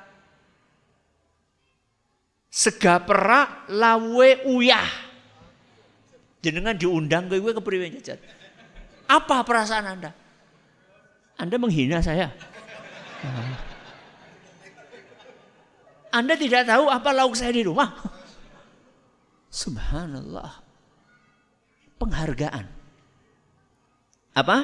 [2.51, 4.91] Sega perak, lawe uyah.
[6.41, 8.40] Jenengan diundang ke gue kepriwe jajan.
[9.11, 10.15] Apa perasaan Anda?
[11.35, 12.31] Anda menghina saya.
[16.15, 17.91] Anda tidak tahu apa lauk saya di rumah.
[19.51, 20.63] Subhanallah.
[21.99, 22.67] Penghargaan.
[24.39, 24.59] Apa?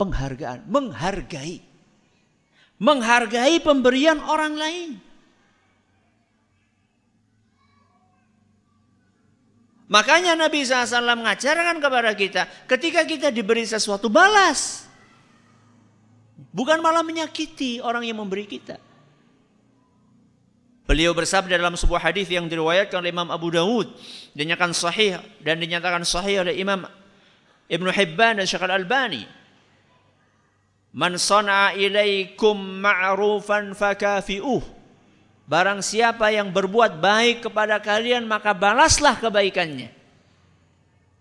[0.00, 0.64] Penghargaan.
[0.72, 1.60] Menghargai.
[2.80, 4.90] Menghargai pemberian orang lain.
[9.86, 14.86] Makanya Nabi SAW mengajarkan kepada kita, ketika kita diberi sesuatu balas.
[16.50, 18.80] Bukan malah menyakiti orang yang memberi kita.
[20.86, 23.90] Beliau bersabda dalam sebuah hadis yang diriwayatkan oleh Imam Abu Dawud
[24.38, 26.86] dinyatakan sahih dan dinyatakan sahih oleh Imam
[27.66, 29.26] Ibnu Hibban dan Syekh Al-Albani.
[30.94, 34.75] Man sana'a ilaikum ma'rufan fakafi'uh.
[35.46, 39.94] Barang siapa yang berbuat baik kepada kalian maka balaslah kebaikannya.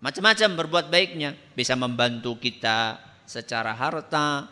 [0.01, 4.45] Macam-macam berbuat baiknya, bisa membantu kita secara harta,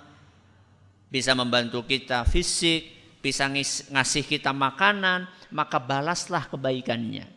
[1.14, 2.90] bisa membantu kita fisik,
[3.22, 3.46] bisa
[3.94, 7.30] ngasih kita makanan, maka balaslah kebaikannya.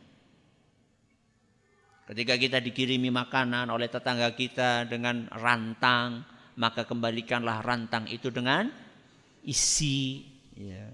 [2.08, 6.24] Ketika kita dikirimi makanan oleh tetangga kita dengan rantang,
[6.56, 8.72] maka kembalikanlah rantang itu dengan
[9.44, 10.24] isi.
[10.56, 10.88] Ya.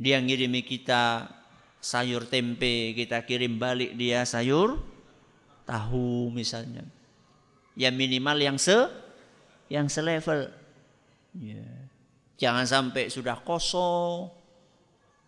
[0.00, 1.28] Dia ngirimi kita
[1.76, 4.80] sayur tempe, kita kirim balik dia sayur
[5.68, 6.80] tahu misalnya.
[7.76, 8.88] Ya minimal yang se
[9.68, 10.48] yang selevel.
[11.36, 11.64] Ya.
[12.40, 14.32] Jangan sampai sudah kosong,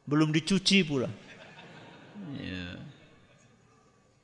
[0.08, 1.12] belum dicuci pula.
[2.32, 2.80] Ya.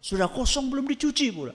[0.01, 1.53] Sudah kosong belum dicuci pula.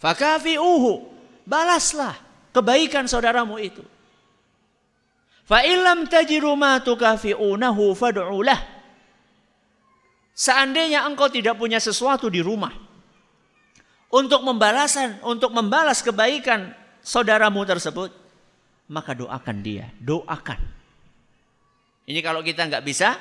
[0.00, 1.12] Fakafi'uhu.
[1.44, 2.16] Balaslah
[2.56, 3.84] kebaikan saudaramu itu.
[5.44, 8.60] Fa illam tajiru ma tukafi'unahu fad'ulah.
[10.34, 12.74] Seandainya engkau tidak punya sesuatu di rumah
[14.10, 16.74] untuk membalasan, untuk membalas kebaikan
[17.04, 18.10] saudaramu tersebut,
[18.90, 20.58] maka doakan dia, doakan.
[22.04, 23.14] Ini kalau kita nggak bisa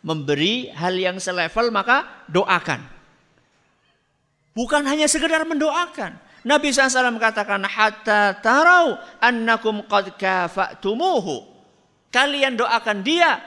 [0.00, 2.80] memberi hal yang selevel maka doakan.
[4.56, 6.18] Bukan hanya sekedar mendoakan.
[6.40, 11.49] Nabi SAW katakan hatta tarau annakum qad kafa'tumuhu.
[12.10, 13.38] Kalian doakan dia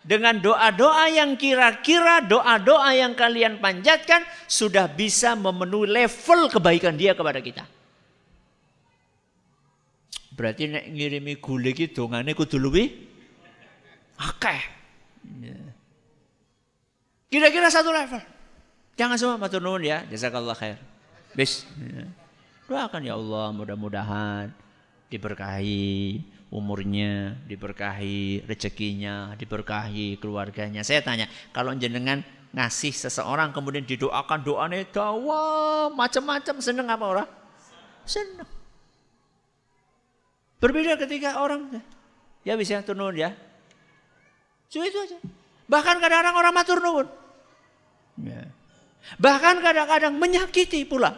[0.00, 7.40] dengan doa-doa yang kira-kira doa-doa yang kalian panjatkan sudah bisa memenuhi level kebaikan dia kepada
[7.40, 7.64] kita.
[10.32, 12.88] Berarti nek ngirimi gule iki dongane kudu luwih
[14.16, 14.60] akeh.
[17.28, 18.20] Kira-kira satu level.
[18.96, 20.76] Jangan semua matur nuwun ya, jazakallah khair.
[21.32, 21.64] Bis.
[21.76, 22.04] Ya.
[22.68, 24.52] Doakan ya Allah mudah-mudahan
[25.12, 26.20] diberkahi
[26.50, 30.82] umurnya, diberkahi rezekinya, diberkahi keluarganya.
[30.82, 37.28] Saya tanya, kalau jenengan ngasih seseorang kemudian didoakan doanya dawa macam-macam seneng apa orang?
[38.02, 38.50] Seneng.
[40.58, 41.78] Berbeda ketika orang
[42.42, 43.30] ya bisa turun ya.
[44.66, 45.18] Cuma itu aja.
[45.70, 47.06] Bahkan kadang-kadang orang matur nuwun.
[48.26, 48.50] Ya.
[49.22, 51.14] Bahkan kadang-kadang menyakiti pula.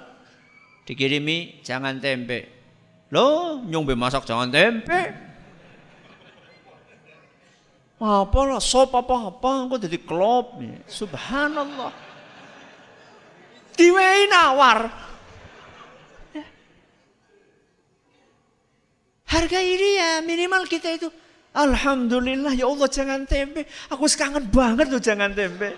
[0.84, 2.51] Dikirimi jangan tempe.
[3.12, 5.12] Loh, nyombe masak jangan tempe.
[8.00, 10.58] Apa lah, sop apa-apa, kok jadi klop.
[10.88, 11.92] Subhanallah.
[13.76, 14.90] Diwei nawar.
[19.28, 21.08] Harga ini ya minimal kita itu.
[21.52, 23.68] Alhamdulillah ya Allah jangan tempe.
[23.92, 25.76] Aku kangen banget tuh jangan tempe.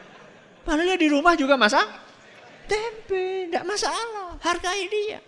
[0.63, 1.87] Padahal di rumah juga masak
[2.71, 3.51] tempe.
[3.51, 4.39] Tidak masalah.
[4.43, 5.21] Harga ini ya.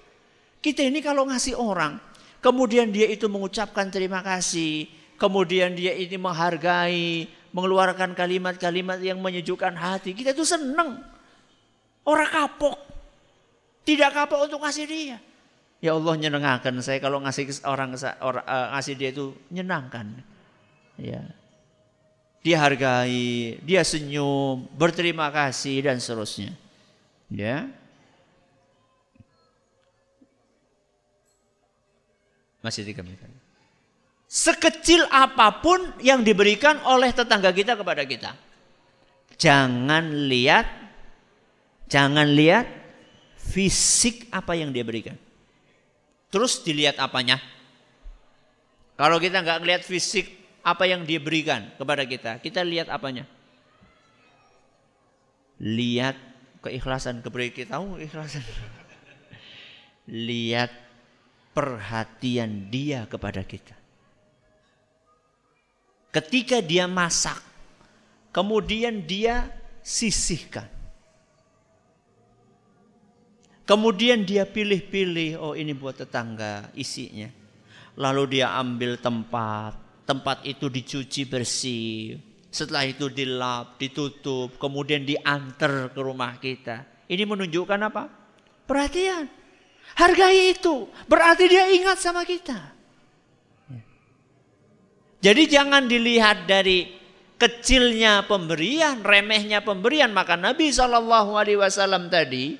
[0.66, 2.02] Kita ini kalau ngasih orang,
[2.42, 10.10] kemudian dia itu mengucapkan terima kasih, kemudian dia ini menghargai, mengeluarkan kalimat-kalimat yang menyejukkan hati,
[10.10, 11.06] kita itu senang.
[12.02, 12.82] Orang kapok.
[13.86, 15.22] Tidak kapok untuk ngasih dia.
[15.78, 20.18] Ya Allah nyenengkan saya kalau ngasih orang, uh, ngasih dia itu nyenangkan.
[20.98, 21.22] Ya.
[22.42, 26.58] Dia hargai, dia senyum, berterima kasih dan seterusnya.
[27.30, 27.70] Ya.
[32.66, 33.22] Masih tiga menit.
[34.26, 38.34] Sekecil apa pun yang diberikan oleh tetangga kita kepada kita.
[39.38, 40.66] Jangan lihat,
[41.86, 42.66] jangan lihat
[43.38, 45.14] fisik apa yang dia berikan.
[46.34, 47.38] Terus dilihat apanya.
[48.98, 50.26] Kalau kita nggak lihat fisik
[50.66, 53.30] apa yang dia berikan kepada kita, kita lihat apanya.
[55.62, 56.18] Lihat
[56.66, 58.42] keikhlasan kepada kita, oh ikhlasan.
[60.10, 60.85] lihat
[61.56, 63.72] perhatian dia kepada kita.
[66.12, 67.40] Ketika dia masak,
[68.28, 69.48] kemudian dia
[69.80, 70.68] sisihkan.
[73.64, 77.26] Kemudian dia pilih-pilih, oh ini buat tetangga isinya.
[77.96, 82.20] Lalu dia ambil tempat, tempat itu dicuci bersih.
[82.52, 87.08] Setelah itu dilap, ditutup, kemudian diantar ke rumah kita.
[87.10, 88.06] Ini menunjukkan apa?
[88.68, 89.45] Perhatian.
[89.94, 90.90] Hargai itu.
[91.06, 92.74] Berarti dia ingat sama kita.
[95.22, 96.86] Jadi jangan dilihat dari
[97.36, 100.10] kecilnya pemberian, remehnya pemberian.
[100.10, 102.58] Maka Nabi Wasallam tadi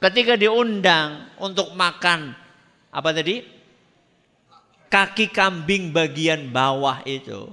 [0.00, 2.32] ketika diundang untuk makan
[2.90, 3.44] apa tadi
[4.90, 7.52] kaki kambing bagian bawah itu,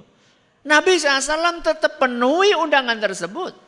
[0.68, 3.67] Nabi SAW tetap penuhi undangan tersebut.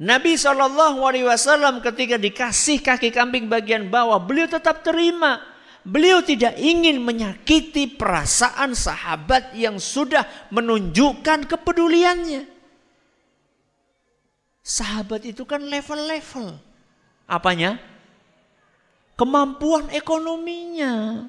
[0.00, 5.44] Nabi SAW ketika dikasih kaki kambing bagian bawah, beliau tetap terima.
[5.84, 12.48] Beliau tidak ingin menyakiti perasaan sahabat yang sudah menunjukkan kepeduliannya.
[14.64, 16.56] Sahabat itu kan level-level.
[17.28, 17.76] Apanya?
[19.20, 21.24] Kemampuan ekonominya.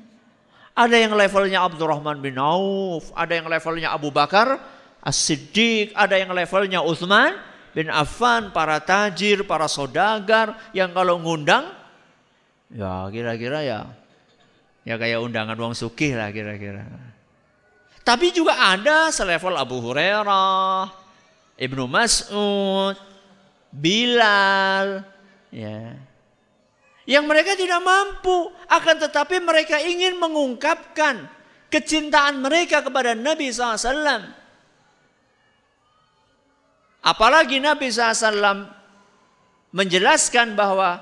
[0.71, 4.55] Ada yang levelnya Abdurrahman bin Auf, ada yang levelnya Abu Bakar
[5.03, 11.67] As-Siddiq, ada yang levelnya Uthman bin Affan, para tajir, para sodagar yang kalau ngundang
[12.71, 14.01] ya kira-kira ya
[14.81, 16.81] Ya kayak undangan uang sugih lah kira-kira.
[18.01, 20.89] Tapi juga ada selevel Abu Hurairah,
[21.53, 22.97] Ibnu Mas'ud,
[23.69, 25.05] Bilal,
[25.53, 25.93] ya.
[27.05, 31.29] Yang mereka tidak mampu, akan tetapi mereka ingin mengungkapkan
[31.69, 34.40] kecintaan mereka kepada Nabi SAW.
[37.01, 38.69] Apalagi Nabi SAW
[39.73, 41.01] menjelaskan bahwa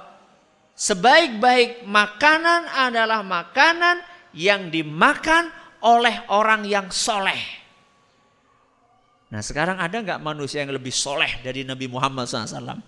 [0.71, 3.99] sebaik-baik makanan adalah makanan
[4.31, 5.51] yang dimakan
[5.83, 7.39] oleh orang yang soleh.
[9.29, 12.79] Nah sekarang ada nggak manusia yang lebih soleh dari Nabi Muhammad SAW?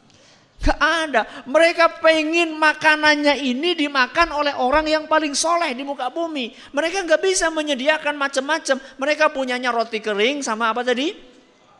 [0.61, 1.25] Gak ada.
[1.49, 6.53] Mereka pengen makanannya ini dimakan oleh orang yang paling soleh di muka bumi.
[6.69, 8.77] Mereka nggak bisa menyediakan macam-macam.
[8.77, 11.17] Mereka punyanya roti kering sama apa tadi?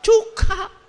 [0.02, 0.81] Cuka.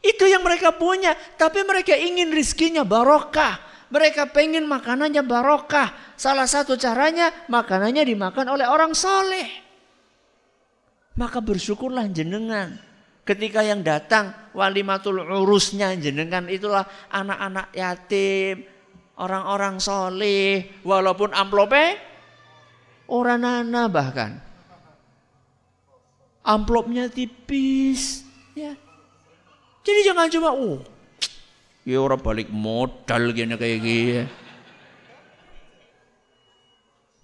[0.00, 1.12] Itu yang mereka punya.
[1.36, 3.60] Tapi mereka ingin rizkinya barokah.
[3.92, 5.92] Mereka pengen makanannya barokah.
[6.16, 9.48] Salah satu caranya makanannya dimakan oleh orang soleh.
[11.20, 12.80] Maka bersyukurlah jenengan.
[13.28, 18.64] Ketika yang datang walimatul urusnya jenengan itulah anak-anak yatim.
[19.20, 20.80] Orang-orang soleh.
[20.80, 22.00] Walaupun amplopnya
[23.04, 24.40] orang nana bahkan.
[26.40, 28.24] Amplopnya tipis.
[28.56, 28.80] Ya.
[29.80, 30.78] Jadi jangan cuma, oh
[31.88, 34.28] Ya orang balik modal gini kayak gini.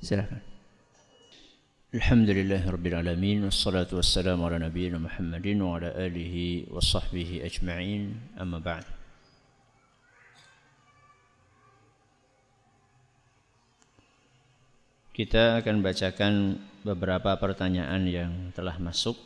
[0.00, 0.46] Silakan.
[1.96, 8.61] Alhamdulillah Rabbil Alamin Wassalatu wassalamu ala nabiyina Muhammadin Wa ala alihi wa sahbihi ajma'in Amma
[8.61, 8.84] ba'd
[15.16, 19.16] Kita akan bacakan beberapa pertanyaan yang telah masuk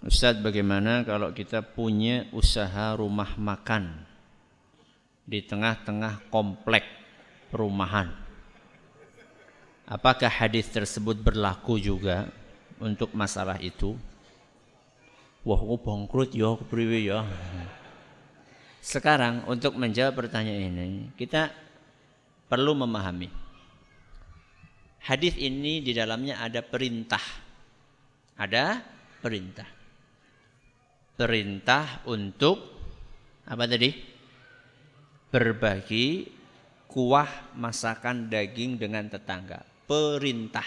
[0.00, 4.00] Ustadz bagaimana kalau kita punya usaha rumah makan
[5.28, 6.88] di tengah-tengah komplek
[7.52, 8.08] perumahan?
[9.84, 12.32] Apakah hadis tersebut berlaku juga
[12.80, 13.92] untuk masalah itu?
[15.44, 17.20] Wah, aku bangkrut ya, kepriwe ya.
[18.80, 21.52] Sekarang untuk menjawab pertanyaan ini, kita
[22.48, 23.28] perlu memahami.
[25.04, 27.24] Hadis ini di dalamnya ada perintah.
[28.40, 28.80] Ada
[29.20, 29.79] perintah
[31.20, 32.56] perintah untuk
[33.44, 33.92] apa tadi?
[35.28, 36.24] Berbagi
[36.88, 39.60] kuah masakan daging dengan tetangga.
[39.84, 40.64] Perintah.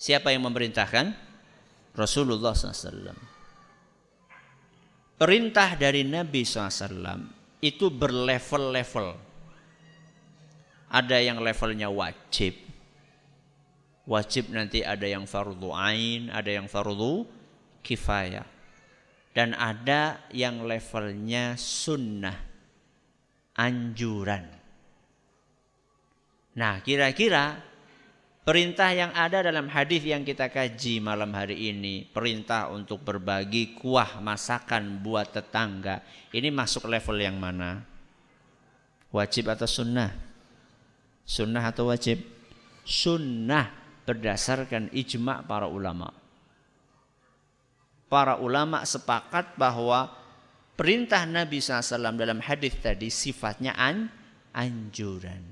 [0.00, 1.12] Siapa yang memerintahkan?
[1.92, 3.12] Rasulullah SAW.
[5.20, 7.28] Perintah dari Nabi SAW
[7.60, 9.08] itu berlevel-level.
[10.90, 12.56] Ada yang levelnya wajib.
[14.08, 17.24] Wajib nanti ada yang fardu ain, ada yang fardu
[17.80, 18.53] kifayah
[19.34, 22.38] dan ada yang levelnya sunnah
[23.58, 24.46] anjuran.
[26.54, 27.58] Nah, kira-kira
[28.46, 34.22] perintah yang ada dalam hadis yang kita kaji malam hari ini, perintah untuk berbagi kuah
[34.22, 37.82] masakan buat tetangga, ini masuk level yang mana?
[39.10, 40.14] Wajib atau sunnah?
[41.26, 42.22] Sunnah atau wajib?
[42.86, 43.74] Sunnah
[44.06, 46.23] berdasarkan ijma para ulama
[48.14, 50.06] para ulama sepakat bahwa
[50.78, 54.06] perintah Nabi SAW dalam hadis tadi sifatnya an,
[54.54, 55.42] anjuran.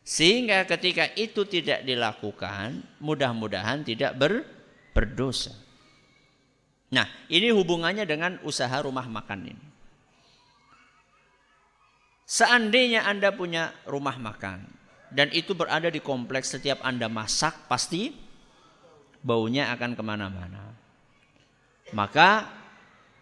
[0.00, 4.40] Sehingga ketika itu tidak dilakukan, mudah-mudahan tidak ber,
[4.96, 5.52] berdosa.
[6.88, 9.66] Nah, ini hubungannya dengan usaha rumah makan ini.
[12.24, 14.64] Seandainya Anda punya rumah makan
[15.12, 18.16] dan itu berada di kompleks setiap Anda masak pasti
[19.20, 20.73] baunya akan ke mana-mana.
[21.94, 22.50] Maka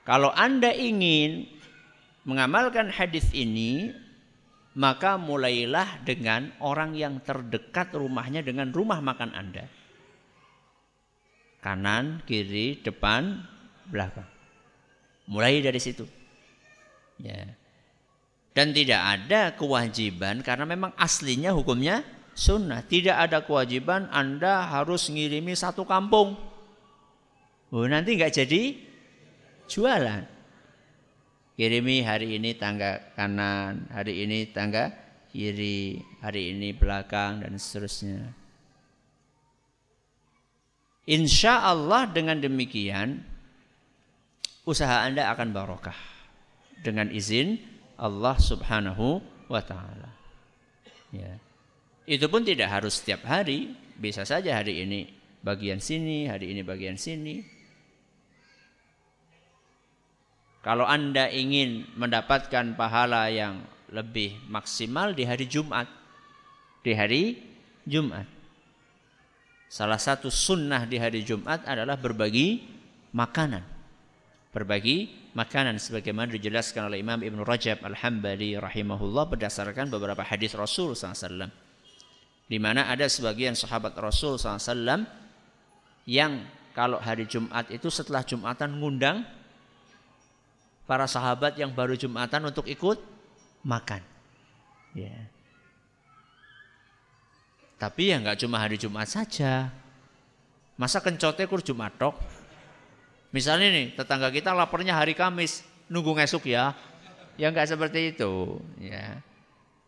[0.02, 1.46] kalau Anda ingin
[2.24, 3.92] mengamalkan hadis ini,
[4.72, 9.68] maka mulailah dengan orang yang terdekat rumahnya dengan rumah makan Anda.
[11.62, 13.44] Kanan, kiri, depan,
[13.86, 14.26] belakang.
[15.30, 16.02] Mulai dari situ.
[17.22, 17.54] Ya.
[18.52, 22.02] Dan tidak ada kewajiban karena memang aslinya hukumnya
[22.34, 22.82] sunnah.
[22.82, 26.51] Tidak ada kewajiban Anda harus ngirimi satu kampung.
[27.72, 28.76] Oh, nanti nggak jadi
[29.64, 30.24] jualan.
[31.56, 34.92] Kirimi hari ini tangga kanan, hari ini tangga
[35.32, 38.28] kiri, hari ini belakang dan seterusnya.
[41.08, 43.24] Insya Allah dengan demikian
[44.68, 45.96] usaha Anda akan barokah
[46.84, 47.56] dengan izin
[47.96, 49.18] Allah Subhanahu
[49.48, 50.12] wa taala.
[51.08, 51.40] Ya.
[52.04, 55.08] Itu pun tidak harus setiap hari, bisa saja hari ini
[55.42, 57.51] bagian sini, hari ini bagian sini.
[60.62, 65.90] Kalau Anda ingin mendapatkan pahala yang lebih maksimal di hari Jumat,
[66.86, 67.42] di hari
[67.82, 68.30] Jumat.
[69.66, 72.62] Salah satu sunnah di hari Jumat adalah berbagi
[73.10, 73.66] makanan.
[74.54, 81.50] Berbagi makanan sebagaimana dijelaskan oleh Imam Ibn Rajab Al-Hambali rahimahullah berdasarkan beberapa hadis Rasul SAW.
[82.46, 85.08] Di mana ada sebagian sahabat Rasul SAW
[86.04, 86.44] yang
[86.76, 89.24] kalau hari Jumat itu setelah Jumatan ngundang
[90.93, 93.01] para sahabat yang baru Jumatan untuk ikut
[93.64, 94.05] makan.
[94.93, 95.24] Ya.
[97.80, 99.72] Tapi ya nggak cuma hari Jumat saja.
[100.76, 102.12] Masa kencotnya kur Jumat tok?
[103.32, 106.76] Misalnya nih, tetangga kita laparnya hari Kamis, nunggu ngesuk ya.
[107.40, 109.24] Ya nggak seperti itu, ya.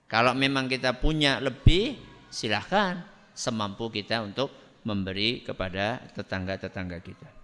[0.08, 2.00] Kalau memang kita punya lebih,
[2.32, 3.04] silahkan
[3.36, 4.48] semampu kita untuk
[4.88, 7.43] memberi kepada tetangga-tetangga kita.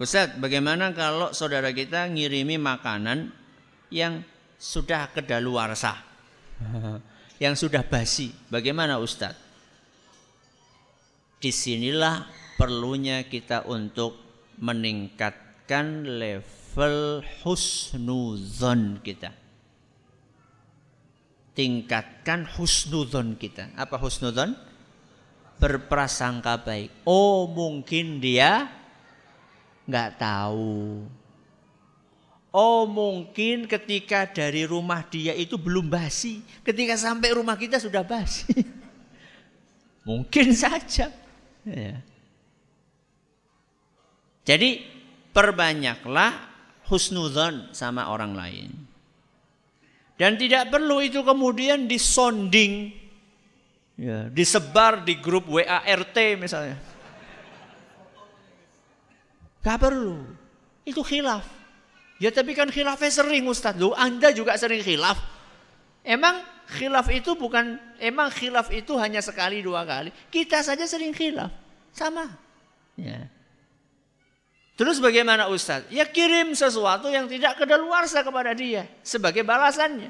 [0.00, 3.28] Ustadz, bagaimana kalau saudara kita ngirimi makanan
[3.92, 4.24] yang
[4.56, 5.92] sudah kedaluarsa,
[7.44, 8.32] yang sudah basi?
[8.48, 9.36] Bagaimana Ustadz?
[11.36, 12.24] Di sinilah
[12.56, 14.16] perlunya kita untuk
[14.56, 19.36] meningkatkan level husnuzon kita.
[21.52, 23.76] Tingkatkan husnuzon kita.
[23.76, 24.56] Apa husnuzon?
[25.60, 27.04] Berprasangka baik.
[27.04, 28.79] Oh mungkin dia
[29.90, 31.04] nggak tahu.
[32.50, 36.42] Oh mungkin ketika dari rumah dia itu belum basi.
[36.62, 38.46] Ketika sampai rumah kita sudah basi.
[40.08, 41.10] mungkin saja.
[41.62, 41.96] Ya.
[44.42, 44.82] Jadi
[45.30, 46.34] perbanyaklah
[46.90, 48.70] husnuzon sama orang lain.
[50.18, 52.92] Dan tidak perlu itu kemudian disonding,
[53.96, 56.76] ya, disebar di grup WA RT misalnya.
[59.60, 60.24] Gak perlu.
[60.84, 61.44] Itu khilaf.
[62.20, 63.76] Ya tapi kan khilafnya sering Ustaz.
[63.80, 65.16] Loh, Anda juga sering khilaf.
[66.04, 70.12] Emang khilaf itu bukan, emang khilaf itu hanya sekali dua kali.
[70.28, 71.48] Kita saja sering khilaf.
[71.96, 72.28] Sama.
[72.96, 73.28] Ya.
[74.76, 75.84] Terus bagaimana Ustaz?
[75.92, 80.08] Ya kirim sesuatu yang tidak kedaluarsa kepada dia sebagai balasannya.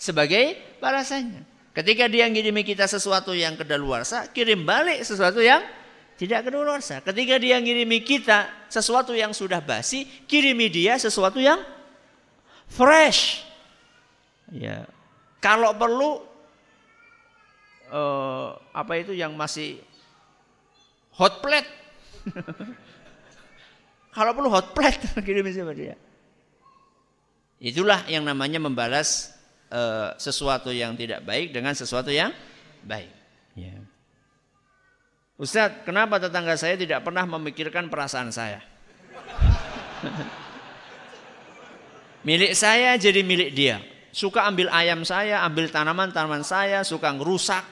[0.00, 1.44] Sebagai balasannya.
[1.76, 5.60] Ketika dia ngirimi kita sesuatu yang kedaluarsa, kirim balik sesuatu yang
[6.16, 7.04] tidak kedaluarsa.
[7.04, 11.58] Ketika dia ngirimi kita sesuatu yang sudah basi, kirimi dia sesuatu yang
[12.70, 13.42] fresh.
[14.54, 14.86] Ya.
[15.42, 16.22] Kalau perlu
[17.90, 19.82] uh, apa itu yang masih
[21.18, 21.68] hot plate
[24.10, 25.94] Kalau perlu hot plate kirim sama dia.
[27.60, 29.36] Itulah yang namanya membalas
[29.70, 32.34] uh, sesuatu yang tidak baik dengan sesuatu yang
[32.82, 33.12] baik.
[33.54, 33.76] Ya.
[35.40, 38.60] Ustadz, kenapa tetangga saya tidak pernah memikirkan perasaan saya?
[42.28, 43.80] milik saya jadi milik dia.
[44.12, 47.64] Suka ambil ayam saya, ambil tanaman-tanaman saya, suka ngerusak.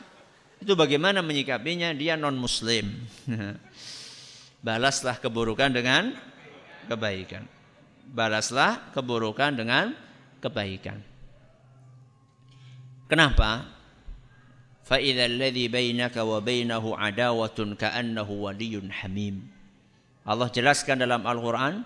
[0.64, 1.92] Itu bagaimana menyikapinya?
[1.92, 2.88] Dia non muslim.
[4.66, 6.16] Balaslah keburukan dengan
[6.88, 7.44] kebaikan.
[8.08, 9.92] Balaslah keburukan dengan
[10.40, 11.04] kebaikan.
[13.12, 13.77] Kenapa?
[14.87, 19.35] فَإِذَا الَّذِي بَيْنَكَ وَبَيْنَهُ عَدَاوَةٌ كَأَنَّهُ وَلِيٌّ حَمِيمٌ
[20.23, 21.83] Allah jelaskan dalam Al-Quran,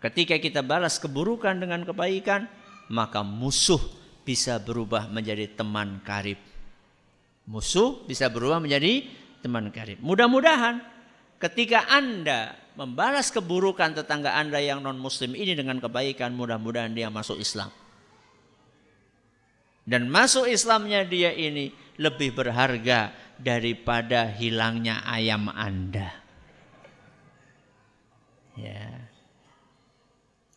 [0.00, 2.48] ketika kita balas keburukan dengan kebaikan,
[2.88, 3.80] maka musuh
[4.24, 6.40] bisa berubah menjadi teman karib.
[7.44, 9.04] Musuh bisa berubah menjadi
[9.44, 10.00] teman karib.
[10.00, 10.80] Mudah-mudahan
[11.40, 17.68] ketika Anda membalas keburukan tetangga Anda yang non-muslim ini dengan kebaikan, mudah-mudahan dia masuk Islam.
[19.84, 26.11] Dan masuk Islamnya dia ini lebih berharga daripada hilangnya ayam Anda.
[28.55, 29.11] Ya.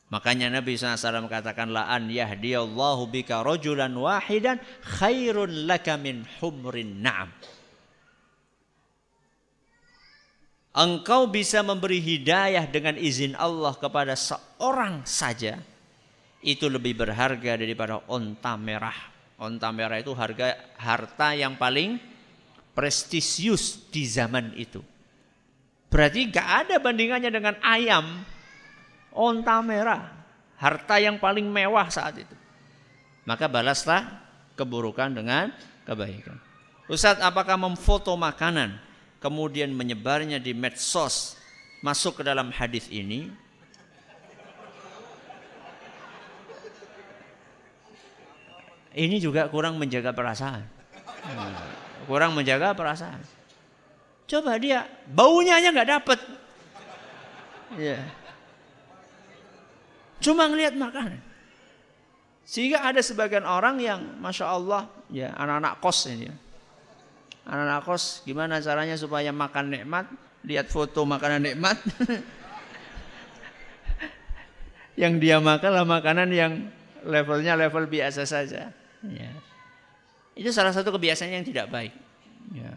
[0.09, 7.29] Makanya Nabi SAW katakan la an yahdiyallahu bika rajulan wahidan khairun laka min humrin na'am.
[10.79, 15.59] engkau bisa memberi hidayah dengan izin Allah kepada seorang saja,
[16.39, 19.18] itu lebih berharga daripada onta merah.
[19.39, 22.03] Onta merah itu harga harta yang paling
[22.75, 24.83] prestisius di zaman itu.
[25.89, 28.27] Berarti gak ada bandingannya dengan ayam.
[29.15, 30.11] Onta merah,
[30.59, 32.37] harta yang paling mewah saat itu.
[33.25, 34.05] Maka balaslah
[34.59, 35.55] keburukan dengan
[35.87, 36.39] kebaikan.
[36.91, 38.79] Ustadz, apakah memfoto makanan
[39.23, 41.39] kemudian menyebarnya di medsos
[41.79, 43.31] masuk ke dalam hadis ini
[48.99, 50.67] ini juga kurang menjaga perasaan
[52.11, 53.23] kurang menjaga perasaan
[54.27, 56.19] coba dia baunya aja nggak dapet
[57.79, 58.03] ya
[60.19, 61.29] cuma ngelihat makanan
[62.49, 66.33] sehingga ada sebagian orang yang masya Allah ya anak-anak kos ini.
[67.45, 70.09] Anak-anak kos gimana caranya supaya makan nikmat?
[70.49, 71.77] Lihat foto makanan nikmat.
[75.03, 76.73] yang dia makan lah makanan yang
[77.05, 78.73] levelnya level biasa saja.
[79.07, 79.33] Ya.
[80.35, 81.95] Itu salah satu kebiasaan yang tidak baik.
[82.55, 82.75] Ya.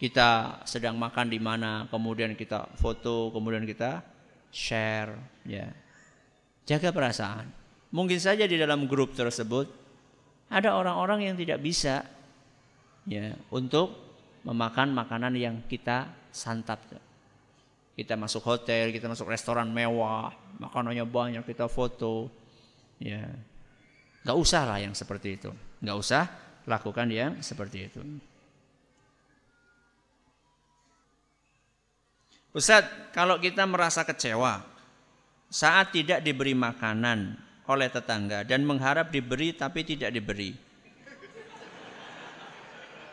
[0.00, 4.04] Kita sedang makan di mana, kemudian kita foto, kemudian kita
[4.52, 5.16] share.
[5.44, 5.72] Ya.
[6.64, 7.48] Jaga perasaan.
[7.94, 9.70] Mungkin saja di dalam grup tersebut
[10.50, 12.02] ada orang-orang yang tidak bisa
[13.06, 13.94] ya untuk
[14.44, 16.82] memakan makanan yang kita santap.
[17.94, 22.26] Kita masuk hotel, kita masuk restoran mewah, makanannya banyak, kita foto.
[22.98, 23.30] Ya,
[24.24, 25.52] nggak usah lah yang seperti itu.
[25.84, 26.22] Nggak usah
[26.64, 28.00] lakukan yang seperti itu.
[32.54, 34.62] Ustadz, kalau kita merasa kecewa
[35.50, 37.34] saat tidak diberi makanan
[37.66, 40.54] oleh tetangga dan mengharap diberi tapi tidak diberi.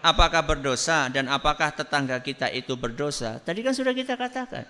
[0.02, 3.38] Apakah berdosa dan apakah tetangga kita itu berdosa?
[3.38, 4.66] Tadi kan sudah kita katakan.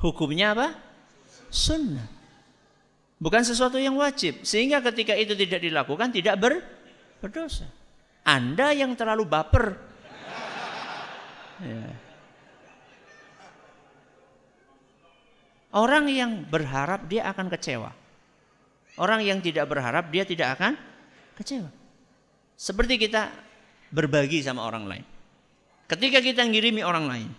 [0.00, 0.68] Hukumnya apa?
[1.52, 2.17] Sunnah.
[3.18, 4.46] Bukan sesuatu yang wajib.
[4.46, 6.62] Sehingga ketika itu tidak dilakukan tidak ber,
[7.18, 7.66] berdosa.
[8.22, 9.74] Anda yang terlalu baper.
[11.58, 11.90] Ya.
[15.74, 17.90] Orang yang berharap dia akan kecewa.
[18.98, 20.78] Orang yang tidak berharap dia tidak akan
[21.34, 21.70] kecewa.
[22.58, 23.30] Seperti kita
[23.90, 25.04] berbagi sama orang lain.
[25.90, 27.30] Ketika kita ngirimi orang lain.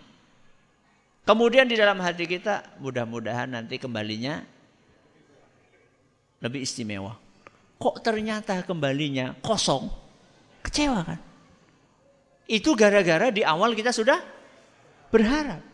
[1.24, 4.42] Kemudian di dalam hati kita mudah-mudahan nanti kembalinya
[6.40, 7.30] lebih istimewa
[7.80, 9.88] kok ternyata kembalinya kosong,
[10.60, 11.20] kecewa kan?
[12.44, 14.20] Itu gara-gara di awal kita sudah
[15.08, 15.64] berharap.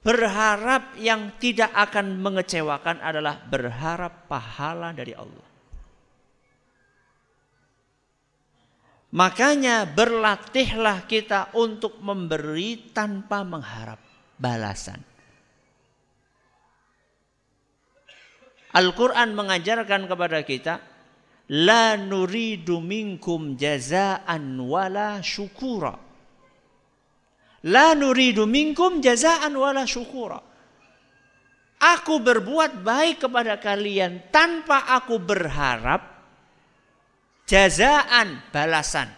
[0.00, 5.48] Berharap yang tidak akan mengecewakan adalah berharap pahala dari Allah.
[9.10, 13.98] Makanya berlatihlah kita untuk memberi tanpa mengharap
[14.38, 15.09] balasan.
[18.70, 20.74] Al-Quran mengajarkan kepada kita
[21.50, 25.94] La nuridu minkum jazaan wala syukura
[27.66, 30.38] La nuridu minkum jazaan wala syukura
[31.80, 36.20] Aku berbuat baik kepada kalian tanpa aku berharap
[37.48, 39.08] jazaan balasan.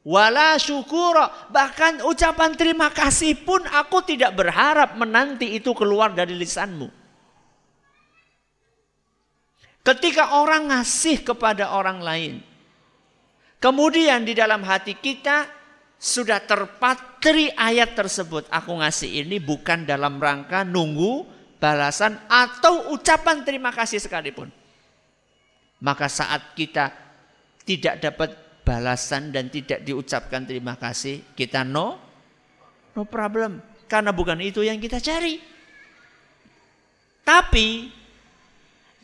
[0.00, 6.88] Wala syukura bahkan ucapan terima kasih pun aku tidak berharap menanti itu keluar dari lisanmu.
[9.86, 12.34] Ketika orang ngasih kepada orang lain.
[13.62, 15.46] Kemudian di dalam hati kita
[15.94, 18.50] sudah terpatri ayat tersebut.
[18.50, 21.24] Aku ngasih ini bukan dalam rangka nunggu
[21.62, 24.50] balasan atau ucapan terima kasih sekalipun.
[25.80, 26.92] Maka saat kita
[27.62, 28.30] tidak dapat
[28.66, 31.94] balasan dan tidak diucapkan terima kasih, kita no,
[32.98, 33.62] no problem.
[33.86, 35.38] Karena bukan itu yang kita cari.
[37.22, 37.90] Tapi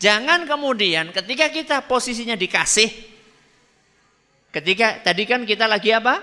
[0.02, 2.90] Jangan kemudian ketika kita posisinya dikasih,
[4.50, 6.18] ketika tadi kan kita lagi apa?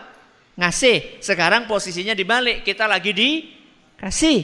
[0.59, 1.23] Ngasih.
[1.23, 4.39] Sekarang posisinya dibalik, kita lagi dikasih.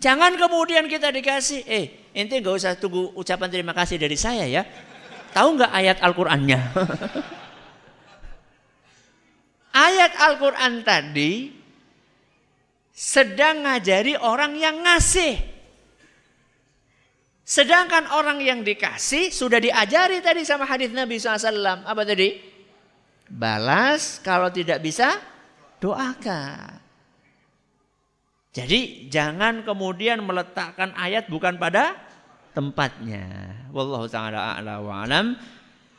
[0.00, 4.64] Jangan kemudian kita dikasih, eh ente gak usah tunggu ucapan terima kasih dari saya ya.
[5.36, 6.56] Tahu nggak ayat Al-Qur'annya?
[9.88, 11.52] ayat Al-Qur'an tadi
[12.88, 15.55] sedang ngajari orang yang ngasih.
[17.46, 21.86] Sedangkan orang yang dikasih sudah diajari tadi sama hadis Nabi SAW.
[21.86, 22.42] Apa tadi?
[23.30, 25.14] Balas kalau tidak bisa
[25.78, 26.82] doakan.
[28.50, 31.94] Jadi jangan kemudian meletakkan ayat bukan pada
[32.50, 33.54] tempatnya.
[33.70, 35.38] Wallahu taala a'la wa alam.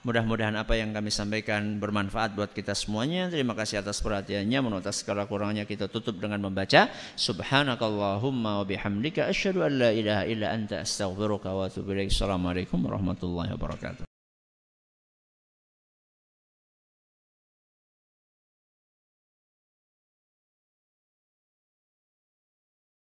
[0.06, 3.30] Mudah-mudahan apa yang kami sampaikan bermanfaat buat kita semuanya.
[3.32, 4.60] Terima kasih atas perhatiannya.
[4.62, 10.54] Menurut segala kurangnya kita tutup dengan membaca Subhanakallahumma wa bihamdika asyhadu an la ilaha illa
[10.54, 12.14] anta astaghfiruka wa atubu ilaik.
[12.14, 14.17] Assalamualaikum warahmatullahi wabarakatuh.